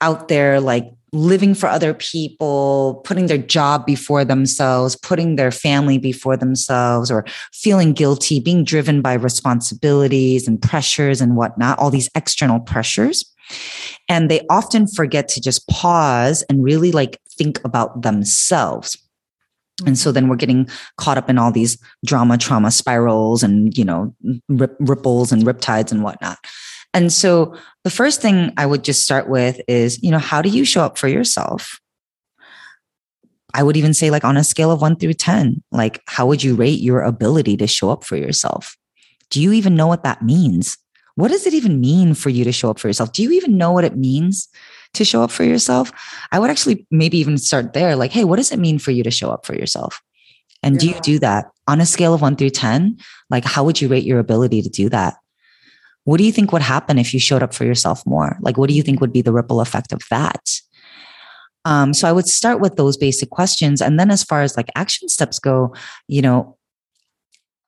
out 0.01 0.29
there 0.29 0.61
like 0.61 0.94
living 1.15 1.55
for 1.55 1.69
other 1.69 1.95
people, 1.95 3.01
putting 3.05 3.27
their 3.27 3.39
job 3.39 3.87
before 3.87 4.25
themselves, 4.25 4.97
putting 4.97 5.37
their 5.37 5.51
family 5.51 5.97
before 5.97 6.37
themselves, 6.37 7.11
or 7.11 7.25
feeling 7.53 7.93
guilty, 7.93 8.41
being 8.41 8.65
driven 8.65 9.01
by 9.01 9.15
responsibilities 9.15 10.47
and 10.47 10.61
pressures 10.61 11.21
and 11.21 11.37
whatnot, 11.37 11.79
all 11.79 11.91
these 11.91 12.11
external 12.15 12.61
pressures. 12.61 13.25
And 14.09 14.31
they 14.31 14.43
often 14.51 14.87
forget 14.87 15.29
to 15.29 15.41
just 15.41 15.67
pause 15.69 16.43
and 16.51 16.65
really 16.65 16.93
like 16.93 17.21
think 17.39 17.65
about 17.65 18.03
themselves. 18.03 18.99
And 19.87 19.99
so 19.99 20.13
then 20.13 20.29
we're 20.29 20.37
getting 20.37 20.69
caught 20.99 21.19
up 21.19 21.29
in 21.29 21.39
all 21.39 21.51
these 21.51 21.79
drama, 22.05 22.39
trauma 22.39 22.71
spirals 22.71 23.43
and, 23.43 23.77
you 23.77 23.85
know, 23.85 24.15
rip, 24.49 24.77
ripples 24.79 25.33
and 25.33 25.43
riptides 25.43 25.91
and 25.91 26.03
whatnot. 26.03 26.39
And 26.95 27.13
so 27.13 27.57
the 27.83 27.91
first 27.91 28.23
thing 28.23 28.53
I 28.57 28.65
would 28.65 28.85
just 28.85 29.03
start 29.03 29.29
with 29.29 29.61
is, 29.69 30.03
you 30.03 30.11
know, 30.11 30.19
how 30.19 30.41
do 30.41 30.49
you 30.49 30.65
show 30.65 30.83
up 30.83 30.97
for 30.97 31.09
yourself? 31.09 31.81
I 33.53 33.63
would 33.63 33.77
even 33.77 33.95
say, 33.95 34.11
like, 34.11 34.25
on 34.25 34.37
a 34.37 34.45
scale 34.45 34.71
of 34.71 34.81
one 34.81 34.97
through 34.97 35.15
10, 35.15 35.63
like, 35.71 36.01
how 36.07 36.27
would 36.27 36.43
you 36.43 36.55
rate 36.55 36.81
your 36.81 37.03
ability 37.03 37.57
to 37.59 37.67
show 37.67 37.91
up 37.91 38.05
for 38.05 38.17
yourself? 38.17 38.77
Do 39.31 39.43
you 39.43 39.53
even 39.53 39.75
know 39.75 39.87
what 39.87 40.05
that 40.05 40.23
means? 40.23 40.79
What 41.17 41.29
does 41.29 41.47
it 41.47 41.55
even 41.55 41.81
mean 41.81 42.15
for 42.15 42.31
you 42.31 42.45
to 42.45 42.53
show 42.53 42.71
up 42.71 42.79
for 42.79 42.89
yourself? 42.89 43.13
Do 43.13 43.23
you 43.23 43.31
even 43.33 43.57
know 43.57 43.71
what 43.71 43.85
it 43.85 43.97
means 43.97 44.49
to 44.95 45.05
show 45.05 45.23
up 45.23 45.31
for 45.31 45.45
yourself? 45.45 45.93
I 46.33 46.39
would 46.41 46.51
actually 46.51 46.87
maybe 46.91 47.19
even 47.19 47.39
start 47.39 47.73
there. 47.73 47.95
Like, 47.95 48.11
hey, 48.11 48.25
what 48.25 48.37
does 48.37 48.51
it 48.51 48.59
mean 48.59 48.79
for 48.79 48.91
you 48.91 49.05
to 49.05 49.11
show 49.11 49.31
up 49.31 49.47
for 49.47 49.55
yourself? 49.55 50.03
And 50.63 50.79
do 50.79 50.89
you 50.89 50.99
do 51.01 51.19
that 51.21 51.51
on 51.69 51.81
a 51.81 51.87
scale 51.87 52.15
of 52.15 52.23
one 52.23 52.37
through 52.37 52.51
10? 52.51 52.99
Like, 53.31 53.45
how 53.45 53.65
would 53.65 53.81
you 53.81 53.89
rate 53.89 54.05
your 54.05 54.19
ability 54.19 54.63
to 54.63 54.69
do 54.69 54.89
that? 54.89 55.15
What 56.05 56.19
do 56.19 56.25
you 56.25 56.33
think 56.33 56.53
would 56.53 56.63
happen 56.63 56.99
if 56.99 57.13
you 57.13 57.21
showed 57.21 57.43
up 57.43 57.55
for 57.55 57.65
yourself 57.65 58.05
more? 58.07 58.37
Like, 58.41 58.57
what 58.57 58.69
do 58.69 58.75
you 58.75 58.83
think 58.83 59.01
would 59.01 59.13
be 59.13 59.23
the 59.23 59.33
ripple 59.33 59.61
effect 59.61 59.93
of 59.93 60.03
that? 60.11 60.61
Um, 61.65 61.95
so 61.95 62.09
I 62.09 62.13
would 62.13 62.27
start 62.27 62.61
with 62.61 62.77
those 62.77 62.97
basic 62.97 63.31
questions. 63.31 63.81
And 63.81 63.99
then 63.99 64.11
as 64.11 64.23
far 64.23 64.43
as 64.43 64.57
like 64.57 64.69
action 64.77 65.09
steps 65.09 65.39
go, 65.39 65.75
you 66.09 66.21
know, 66.21 66.59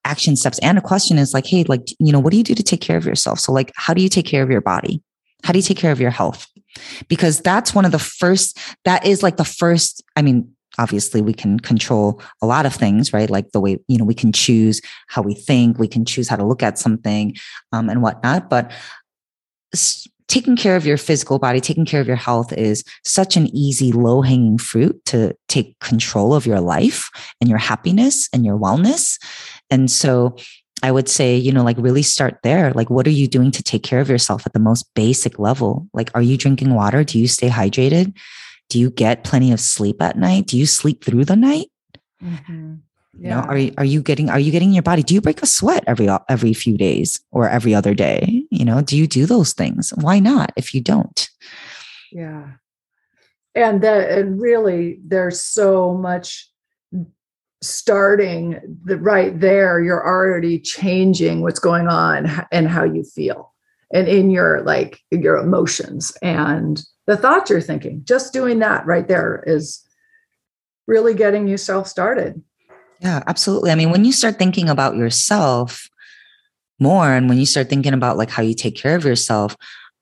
action 0.05 0.37
steps 0.37 0.59
and 0.61 0.79
a 0.79 0.83
question 0.83 1.19
is 1.19 1.35
like, 1.35 1.47
hey, 1.47 1.65
like, 1.65 1.89
you 1.99 2.13
know, 2.13 2.21
what 2.21 2.31
do 2.31 2.37
you 2.37 2.45
do 2.45 2.55
to 2.55 2.63
take 2.63 2.81
care 2.81 2.97
of 2.97 3.07
yourself? 3.07 3.41
So, 3.41 3.53
like, 3.53 3.73
how 3.75 3.95
do 3.95 4.03
you 4.03 4.09
take 4.09 4.27
care 4.27 4.43
of 4.43 4.51
your 4.51 4.61
body? 4.61 5.03
How 5.43 5.53
do 5.53 5.59
you 5.59 5.63
take 5.63 5.79
care 5.79 5.93
of 5.93 6.01
your 6.01 6.11
health? 6.11 6.47
Because 7.09 7.41
that's 7.41 7.75
one 7.75 7.85
of 7.85 7.93
the 7.93 7.99
first, 7.99 8.59
that 8.85 9.07
is 9.07 9.23
like 9.23 9.37
the 9.39 9.45
first, 9.45 10.05
I 10.15 10.23
mean, 10.23 10.56
obviously 10.79 11.23
we 11.23 11.33
can 11.33 11.59
control 11.61 12.21
a 12.43 12.47
lot 12.47 12.67
of 12.67 12.75
things, 12.75 13.13
right? 13.13 13.31
Like 13.31 13.53
the 13.53 13.61
way, 13.61 13.79
you 13.89 13.99
know, 13.99 14.05
we 14.05 14.15
can 14.15 14.33
choose 14.33 14.81
how 15.09 15.23
we 15.23 15.35
think, 15.35 15.79
we 15.79 15.89
can 15.89 16.05
choose 16.05 16.29
how 16.29 16.37
to 16.37 16.45
look 16.45 16.63
at 16.63 16.79
something 16.79 17.37
um, 17.73 17.89
and 17.89 18.03
whatnot. 18.03 18.51
But 18.51 18.73
taking 20.29 20.57
care 20.57 20.77
of 20.77 20.87
your 20.87 20.97
physical 20.97 21.39
body, 21.39 21.61
taking 21.61 21.85
care 21.85 22.01
of 22.01 22.07
your 22.07 22.17
health 22.17 22.53
is 22.53 22.83
such 23.05 23.37
an 23.37 23.55
easy, 23.55 23.93
low 23.93 24.23
hanging 24.23 24.59
fruit 24.59 25.05
to 25.07 25.35
take 25.49 25.79
control 25.81 26.35
of 26.35 26.47
your 26.47 26.61
life 26.61 27.11
and 27.41 27.49
your 27.49 27.59
happiness 27.59 28.29
and 28.33 28.45
your 28.45 28.59
wellness. 28.59 29.19
And 29.71 29.91
so 29.91 30.37
I 30.83 30.93
would 30.93 31.09
say, 31.09 31.37
you 31.37 31.53
know, 31.53 31.63
like 31.63 31.79
really 31.79 32.03
start 32.03 32.39
there. 32.43 32.73
Like, 32.73 32.91
what 32.91 33.07
are 33.07 33.11
you 33.11 33.29
doing 33.29 33.51
to 33.53 33.63
take 33.63 33.83
care 33.83 34.01
of 34.01 34.11
yourself 34.11 34.45
at 34.47 34.53
the 34.53 34.59
most 34.59 34.85
basic 34.95 35.39
level? 35.39 35.89
Like, 35.95 36.11
are 36.15 36.23
you 36.23 36.37
drinking 36.37 36.75
water? 36.75 37.03
Do 37.03 37.19
you 37.19 37.29
stay 37.29 37.49
hydrated? 37.49 38.15
Do 38.69 38.79
you 38.79 38.91
get 38.91 39.25
plenty 39.25 39.53
of 39.53 39.61
sleep 39.61 40.03
at 40.03 40.17
night? 40.17 40.47
Do 40.47 40.59
you 40.59 40.67
sleep 40.67 41.05
through 41.05 41.25
the 41.25 41.37
night? 41.37 41.69
Mhm. 42.23 42.81
You 43.19 43.31
know, 43.31 43.41
are 43.41 43.57
you, 43.57 43.73
are 43.79 43.85
you 43.85 44.03
getting 44.03 44.29
are 44.29 44.39
you 44.39 44.53
getting 44.53 44.69
in 44.69 44.75
your 44.75 44.83
body? 44.83 45.03
Do 45.03 45.15
you 45.15 45.21
break 45.21 45.43
a 45.43 45.47
sweat 45.47 45.85
every 45.87 46.09
every 46.29 46.53
few 46.53 46.77
days 46.77 47.21
or 47.31 47.49
every 47.49 47.75
other 47.75 47.95
day? 47.95 48.45
You 48.51 48.65
know, 48.65 48.83
do 48.83 48.97
you 48.97 49.07
do 49.07 49.25
those 49.25 49.53
things? 49.53 49.93
Why 49.97 50.19
not 50.19 50.53
if 50.57 50.75
you 50.75 50.83
don't? 50.83 51.29
Yeah. 52.13 52.49
And 53.55 53.81
that 53.83 54.11
and 54.11 54.41
really 54.41 54.99
there's 55.03 55.41
so 55.41 55.95
much 55.95 56.51
starting 57.63 58.61
the 58.85 58.99
right 58.99 59.41
there 59.41 59.81
you're 59.81 60.07
already 60.07 60.59
changing 60.59 61.41
what's 61.41 61.59
going 61.59 61.89
on 61.89 62.31
and 62.53 62.69
how 62.69 62.85
you 62.85 63.03
feel 63.03 63.55
and 63.93 64.09
in 64.09 64.31
your 64.31 64.63
like 64.63 65.01
your 65.11 65.37
emotions 65.37 66.17
and 66.23 66.83
the 67.07 67.17
thoughts 67.17 67.51
you're 67.51 67.61
thinking 67.61 68.01
just 68.05 68.33
doing 68.33 68.59
that 68.59 68.85
right 68.87 69.09
there 69.09 69.45
is 69.47 69.83
really 70.87 71.15
getting 71.15 71.47
yourself 71.49 71.87
started 71.87 72.43
Yeah, 73.01 73.23
absolutely. 73.27 73.71
I 73.71 73.75
mean, 73.75 73.91
when 73.91 74.05
you 74.05 74.13
start 74.13 74.39
thinking 74.39 74.69
about 74.69 74.97
yourself 74.97 75.89
more 76.79 77.11
and 77.11 77.29
when 77.29 77.39
you 77.39 77.47
start 77.47 77.69
thinking 77.69 77.95
about 77.95 78.17
like 78.17 78.31
how 78.31 78.43
you 78.43 78.55
take 78.55 78.77
care 78.77 78.97
of 78.97 79.05
yourself 79.05 79.57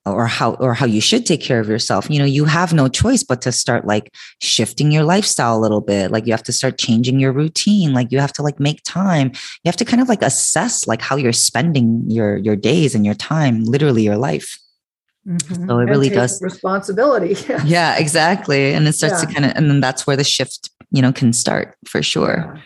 or 0.06 0.26
how 0.26 0.52
or 0.54 0.74
how 0.74 0.84
you 0.86 1.00
should 1.00 1.24
take 1.24 1.40
care 1.40 1.60
of 1.60 1.68
yourself, 1.68 2.10
you 2.10 2.18
know, 2.18 2.24
you 2.26 2.44
have 2.44 2.72
no 2.74 2.88
choice 2.88 3.22
but 3.22 3.40
to 3.42 3.50
start 3.50 3.86
like 3.86 4.12
shifting 4.42 4.92
your 4.92 5.02
lifestyle 5.04 5.56
a 5.56 5.60
little 5.60 5.80
bit. 5.80 6.10
Like 6.10 6.26
you 6.26 6.32
have 6.32 6.42
to 6.44 6.52
start 6.52 6.76
changing 6.78 7.18
your 7.20 7.32
routine. 7.32 7.94
Like 7.94 8.12
you 8.12 8.18
have 8.20 8.32
to 8.34 8.42
like 8.42 8.60
make 8.60 8.82
time. 8.84 9.28
You 9.62 9.66
have 9.68 9.76
to 9.76 9.84
kind 9.84 10.02
of 10.02 10.08
like 10.08 10.22
assess 10.22 10.86
like 10.86 11.00
how 11.00 11.16
you're 11.16 11.32
spending 11.32 12.04
your 12.08 12.36
your 12.36 12.56
days 12.56 12.94
and 12.94 13.04
your 13.06 13.14
time, 13.14 13.64
literally 13.64 14.02
your 14.02 14.16
life. 14.18 14.58
Mhm. 15.26 15.66
So 15.66 15.78
it 15.78 15.82
And 15.82 15.88
really 15.90 16.10
does- 16.10 16.42
responsibility 16.42 17.34
Yeah, 17.64 17.96
exactly. 17.96 18.74
And 18.74 18.86
it 18.86 18.92
starts 18.92 19.20
to 19.22 19.26
kind 19.26 19.46
of 19.46 19.52
and 19.56 19.70
then 19.70 19.80
that's 19.80 20.06
where 20.06 20.16
the 20.18 20.24
shift 20.24 20.70
you 20.90 21.02
know, 21.02 21.12
can 21.12 21.32
start 21.32 21.74
for 21.88 22.02
sure. 22.02 22.52
Yeah. 22.54 22.60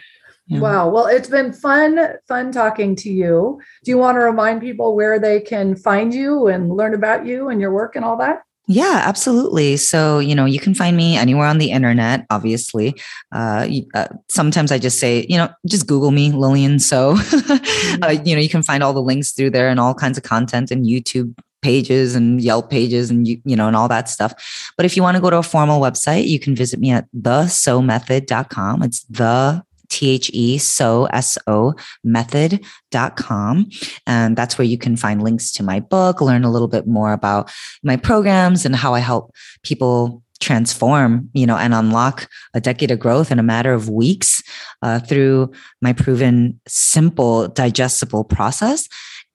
Wow. 0.51 0.89
Well, 0.89 1.07
it's 1.07 1.29
been 1.29 1.53
fun, 1.53 1.99
fun 2.27 2.53
talking 2.53 2.97
to 2.97 3.11
you. 3.11 3.61
Do 3.85 3.91
you 3.91 3.99
want 3.99 4.17
to 4.17 4.25
remind 4.25 4.61
people 4.61 4.97
where 4.97 5.19
they 5.19 5.41
can 5.41 5.77
find 5.77 6.15
you 6.15 6.47
and 6.47 6.75
learn 6.75 6.95
about 6.95 7.27
you 7.27 7.49
and 7.49 7.61
your 7.61 7.71
work 7.71 7.97
and 7.97 8.05
all 8.05 8.17
that? 8.17 8.43
Yeah, 8.71 9.03
absolutely. 9.05 9.79
So, 9.79 10.19
you 10.19 10.35
know, 10.35 10.45
you 10.45 10.61
can 10.61 10.75
find 10.75 10.95
me 10.95 11.17
anywhere 11.17 11.47
on 11.47 11.57
the 11.57 11.71
internet, 11.71 12.27
obviously. 12.29 12.95
Uh, 13.33 13.67
uh, 13.95 14.09
sometimes 14.29 14.71
I 14.71 14.79
just 14.79 15.01
say, 15.01 15.25
you 15.27 15.39
know, 15.39 15.49
just 15.67 15.87
Google 15.87 16.11
me, 16.11 16.31
Lillian. 16.33 16.79
So, 16.79 17.15
mm-hmm. 17.17 18.03
uh, 18.03 18.09
you 18.09 18.35
know, 18.35 18.43
you 18.43 18.51
can 18.51 18.63
find 18.63 18.83
all 18.83 18.93
the 18.93 19.01
links 19.01 19.33
through 19.33 19.51
there 19.51 19.71
and 19.71 19.81
all 19.81 19.95
kinds 19.95 20.19
of 20.19 20.25
content 20.25 20.71
and 20.71 20.85
YouTube 20.85 21.35
pages 21.63 22.15
and 22.15 22.41
Yelp 22.43 22.71
pages 22.71 23.11
and 23.11 23.27
you, 23.27 23.41
you 23.45 23.57
know 23.57 23.69
and 23.69 23.77
all 23.77 23.89
that 23.89 24.09
stuff. 24.09 24.73
But 24.77 24.87
if 24.87 24.97
you 24.97 25.03
want 25.03 25.17
to 25.17 25.21
go 25.21 25.31
to 25.31 25.39
a 25.39 25.43
formal 25.43 25.81
website, 25.81 26.29
you 26.29 26.39
can 26.39 26.55
visit 26.55 26.79
me 26.79 26.91
at 26.91 27.07
thesomethod.com. 27.19 28.83
It's 28.83 29.05
the 29.05 29.65
T-H-E 29.99 30.59
so 30.59 31.07
S-O 31.07 31.75
method.com. 32.05 33.69
And 34.07 34.37
that's 34.37 34.57
where 34.57 34.65
you 34.65 34.79
can 34.79 34.97
find 34.97 35.23
links 35.23 35.51
to 35.53 35.65
my 35.65 35.81
book, 35.81 36.21
learn 36.21 36.45
a 36.45 36.53
little 36.53 36.69
bit 36.69 36.87
more 36.87 37.13
about 37.13 37.51
my 37.83 37.97
programs 37.97 38.65
and 38.65 38.77
how 38.77 38.95
I 38.95 39.01
help 39.01 39.35
people 39.65 40.23
transform, 40.41 41.29
you 41.33 41.47
know, 41.47 41.57
and 41.57 41.75
unlock 41.75 42.29
a 42.55 42.61
decade 42.61 42.93
of 42.93 43.01
growth 43.01 43.33
in 43.33 43.41
a 43.41 43.43
matter 43.43 43.73
of 43.73 43.89
weeks 43.89 44.41
uh, 44.83 45.01
through 45.01 45.51
my 45.83 45.93
proven 45.93 46.61
simple 46.69 47.49
digestible 47.49 48.23
process. 48.23 48.89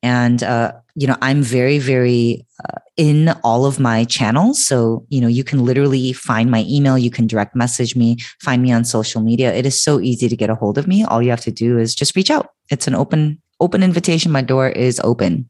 And, 0.04 0.44
uh, 0.44 0.74
you 0.96 1.08
know, 1.08 1.16
I'm 1.22 1.42
very, 1.42 1.80
very 1.80 2.46
uh, 2.64 2.80
in 2.98 3.30
all 3.44 3.66
of 3.66 3.80
my 3.80 4.04
channels. 4.04 4.64
So, 4.64 5.06
you 5.10 5.22
know, 5.22 5.28
you 5.28 5.44
can 5.44 5.66
literally 5.66 6.14
find 6.14 6.52
my 6.52 6.66
email, 6.70 6.98
you 6.98 7.10
can 7.10 7.26
direct 7.26 7.56
message 7.56 7.96
me, 7.96 8.18
find 8.42 8.62
me 8.62 8.72
on 8.72 8.84
social 8.84 9.22
media. 9.22 9.54
It 9.54 9.66
is 9.66 9.82
so 9.82 10.00
easy 10.00 10.30
to 10.30 10.36
get 10.36 10.50
a 10.50 10.56
hold 10.56 10.78
of 10.78 10.88
me. 10.88 11.04
All 11.04 11.24
you 11.24 11.32
have 11.32 11.42
to 11.42 11.52
do 11.52 11.80
is 11.80 11.96
just 11.96 12.16
reach 12.16 12.30
out. 12.30 12.50
It's 12.70 12.86
an 12.86 12.94
open, 12.94 13.42
open 13.60 13.82
invitation. 13.82 14.32
My 14.32 14.42
door 14.42 14.70
is 14.70 15.00
open. 15.04 15.50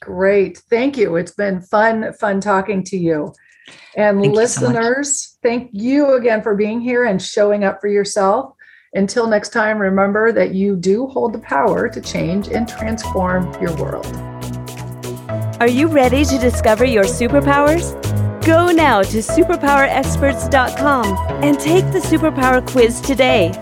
Great. 0.00 0.58
Thank 0.70 0.96
you. 0.96 1.16
It's 1.16 1.34
been 1.34 1.60
fun, 1.60 2.12
fun 2.14 2.40
talking 2.40 2.82
to 2.84 2.96
you. 2.96 3.34
And 3.96 4.20
thank 4.20 4.34
listeners, 4.34 5.08
you 5.08 5.12
so 5.12 5.38
thank 5.42 5.70
you 5.72 6.14
again 6.14 6.40
for 6.42 6.54
being 6.54 6.80
here 6.80 7.04
and 7.04 7.20
showing 7.20 7.64
up 7.64 7.80
for 7.80 7.88
yourself. 7.88 8.54
Until 8.94 9.26
next 9.26 9.50
time, 9.50 9.78
remember 9.78 10.32
that 10.32 10.54
you 10.54 10.74
do 10.74 11.06
hold 11.06 11.34
the 11.34 11.38
power 11.38 11.90
to 11.90 12.00
change 12.00 12.48
and 12.48 12.66
transform 12.66 13.52
your 13.60 13.76
world. 13.76 14.06
Are 15.60 15.68
you 15.68 15.88
ready 15.88 16.24
to 16.24 16.38
discover 16.38 16.84
your 16.84 17.04
superpowers? 17.04 17.92
Go 18.46 18.72
now 18.72 19.02
to 19.02 19.18
superpowerexperts.com 19.18 21.44
and 21.44 21.60
take 21.60 21.84
the 21.92 21.98
superpower 21.98 22.66
quiz 22.66 23.02
today. 23.02 23.52